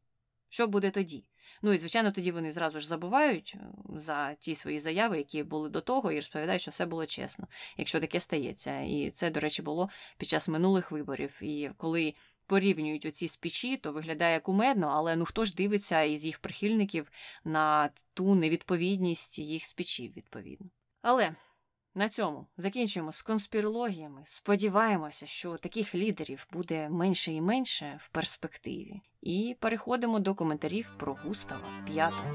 [0.48, 1.24] Що буде тоді?
[1.62, 3.60] Ну і звичайно, тоді вони зразу ж забувають е,
[3.96, 7.46] за ті свої заяви, які були до того, і розповідають, що все було чесно,
[7.76, 8.80] якщо таке стається.
[8.80, 9.88] І це, до речі, було
[10.18, 11.42] під час минулих виборів.
[11.42, 12.14] І коли
[12.46, 17.10] порівнюють оці спічі, то виглядає кумедно, але ну хто ж дивиться із їх прихильників
[17.44, 20.70] на ту невідповідність їх спічів, відповідно.
[21.02, 21.34] Але
[21.98, 24.22] на цьому закінчуємо з конспірологіями.
[24.24, 29.00] Сподіваємося, що таких лідерів буде менше і менше в перспективі.
[29.22, 32.34] І переходимо до коментарів про Густава П'ятого.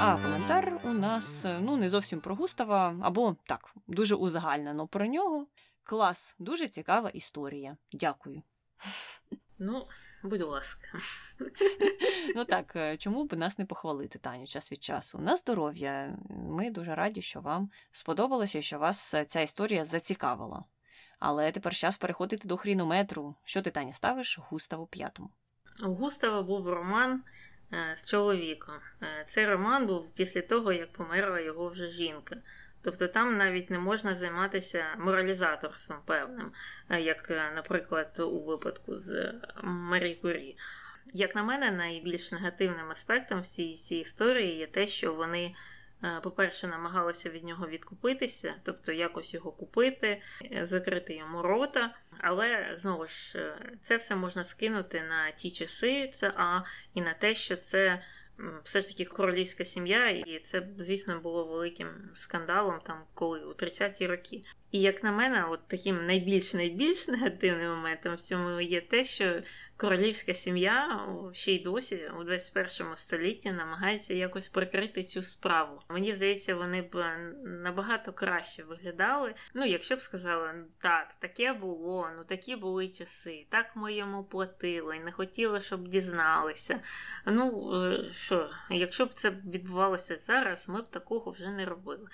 [0.00, 5.46] А коментар у нас ну не зовсім про Густава, або так, дуже узагальнено про нього.
[5.82, 7.76] Клас, дуже цікава історія.
[7.92, 8.42] Дякую.
[9.58, 9.86] Ну,
[10.22, 10.88] будь ласка.
[12.34, 15.18] Ну так, е, чому б нас не похвалити, Таню, час від часу?
[15.18, 16.18] На здоров'я.
[16.30, 20.64] Ми дуже раді, що вам сподобалося, що вас е, ця історія зацікавила.
[21.18, 23.34] Але тепер час переходити до хрінометру.
[23.44, 25.30] Що ти, Таня, ставиш Густаву п'ятому?
[25.82, 27.22] У Густава був роман
[27.72, 28.74] е, з чоловіком.
[29.26, 32.36] Цей роман був після того, як померла його вже жінка.
[32.82, 36.52] Тобто там навіть не можна займатися моралізаторством певним,
[36.90, 39.32] е, як, е, наприклад, у випадку з
[39.62, 40.56] Марі Курі.
[41.14, 45.54] Як на мене, найбільш негативним аспектом всієї цієї історії є те, що вони,
[46.04, 50.22] е, по-перше, намагалися від нього відкупитися, тобто якось його купити,
[50.62, 51.90] закрити йому рота.
[52.20, 56.60] Але знову ж це все можна скинути на ті часи, це а
[56.94, 58.02] і на те, що це
[58.62, 64.06] все ж таки королівська сім'я, і це, звісно, було великим скандалом там, коли у 30-ті
[64.06, 64.42] роки.
[64.72, 69.42] І як на мене, от таким найбільш найбільш негативним моментом в цьому є те, що
[69.78, 75.82] королівська сім'я ще й досі у 21 столітті намагається якось прикрити цю справу.
[75.88, 77.04] Мені здається, вони б
[77.44, 79.34] набагато краще виглядали.
[79.54, 84.98] Ну, якщо б сказали, так, таке було, ну такі були часи, так ми йому платили,
[84.98, 86.80] не хотіли, щоб дізналися.
[87.26, 92.08] Ну е, що, якщо б це відбувалося зараз, ми б такого вже не робили.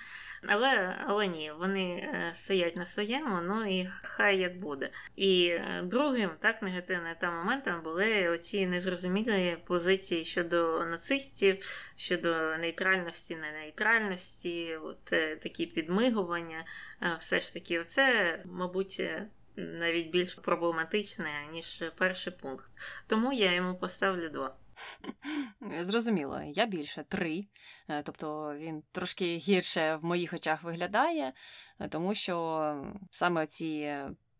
[0.47, 4.89] Але але ні, вони е, стоять на своєму, ну і хай як буде.
[5.15, 13.35] І е, другим так негативним там моментом були оці незрозумілі позиції щодо нацистів, щодо нейтральності,
[13.35, 16.65] не нейтральності, от е, такі підмигування.
[17.19, 19.03] Все ж таки, це, мабуть.
[19.57, 22.65] Навіть більш проблематичне, ніж перший пункт.
[23.07, 24.55] Тому я йому поставлю два.
[25.81, 27.45] Зрозуміло, я більше три,
[27.87, 31.33] е, тобто він трошки гірше в моїх очах виглядає,
[31.79, 33.95] е, тому що саме ці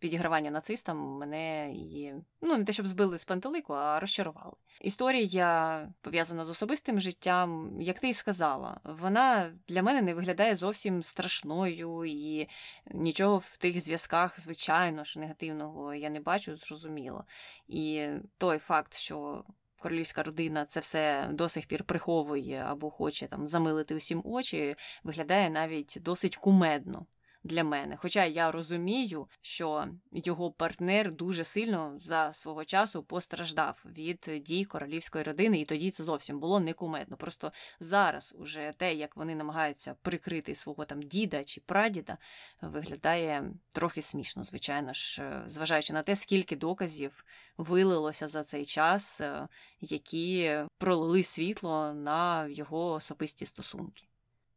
[0.05, 4.53] підігравання нацистам мене і ну не те, щоб збили з пантелику, а розчарували.
[4.81, 11.03] Історія пов'язана з особистим життям, як ти і сказала, вона для мене не виглядає зовсім
[11.03, 12.47] страшною і
[12.91, 17.25] нічого в тих зв'язках, звичайно ж, негативного я не бачу, зрозуміло.
[17.67, 18.07] І
[18.37, 19.43] той факт, що
[19.79, 25.49] королівська родина це все до сих пір приховує або хоче там замилити усім очі, виглядає
[25.49, 27.05] навіть досить кумедно.
[27.45, 27.97] Для мене.
[27.97, 35.23] Хоча я розумію, що його партнер дуже сильно за свого часу постраждав від дій королівської
[35.23, 37.17] родини, і тоді це зовсім було не кумедно.
[37.17, 42.17] Просто зараз уже те, як вони намагаються прикрити свого там діда чи прадіда,
[42.61, 47.25] виглядає трохи смішно, звичайно ж, е, зважаючи на те, скільки доказів
[47.57, 49.47] вилилося за цей час, е,
[49.79, 54.07] які пролили світло на його особисті стосунки.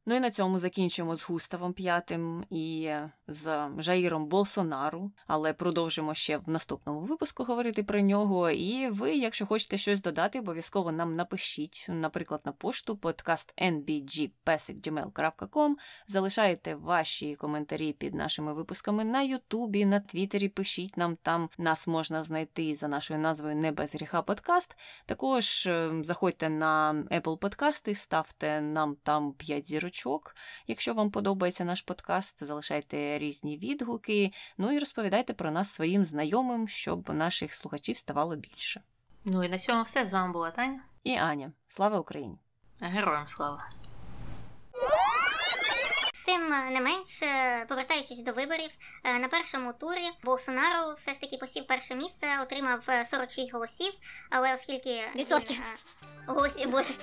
[0.08, 2.90] Ну і на цьому закінчимо з Густавом П'ятим і
[3.26, 8.50] з Жаїром Болсонару, але продовжимо ще в наступному випуску говорити про нього.
[8.50, 15.74] І ви, якщо хочете щось додати, обов'язково нам напишіть, наприклад, на пошту подкаст nbgpesic.gmail.com,
[16.06, 22.24] залишайте ваші коментарі під нашими випусками на Ютубі, на Твіттері, пишіть нам там, нас можна
[22.24, 24.76] знайти за нашою назвою Не без гріха подкаст.
[25.06, 30.34] Також е, заходьте на Apple подкасти, ставте нам там 5 зірочок зірочок.
[30.66, 34.32] Якщо вам подобається наш подкаст, залишайте різні відгуки.
[34.58, 38.82] Ну і розповідайте про нас своїм знайомим, щоб наших слухачів ставало більше.
[39.24, 40.06] Ну і на цьому все.
[40.06, 41.52] З вами була Таня і Аня.
[41.68, 42.38] Слава Україні!
[42.80, 43.68] Героям слава!
[46.28, 47.22] Тим не менш,
[47.68, 48.70] повертаючись до виборів,
[49.04, 53.92] е, на першому турі Болсонару все ж таки посів перше місце, отримав 46 е, голосів,
[54.30, 55.62] але оскільки відсотків
[56.26, 56.94] голосів боже.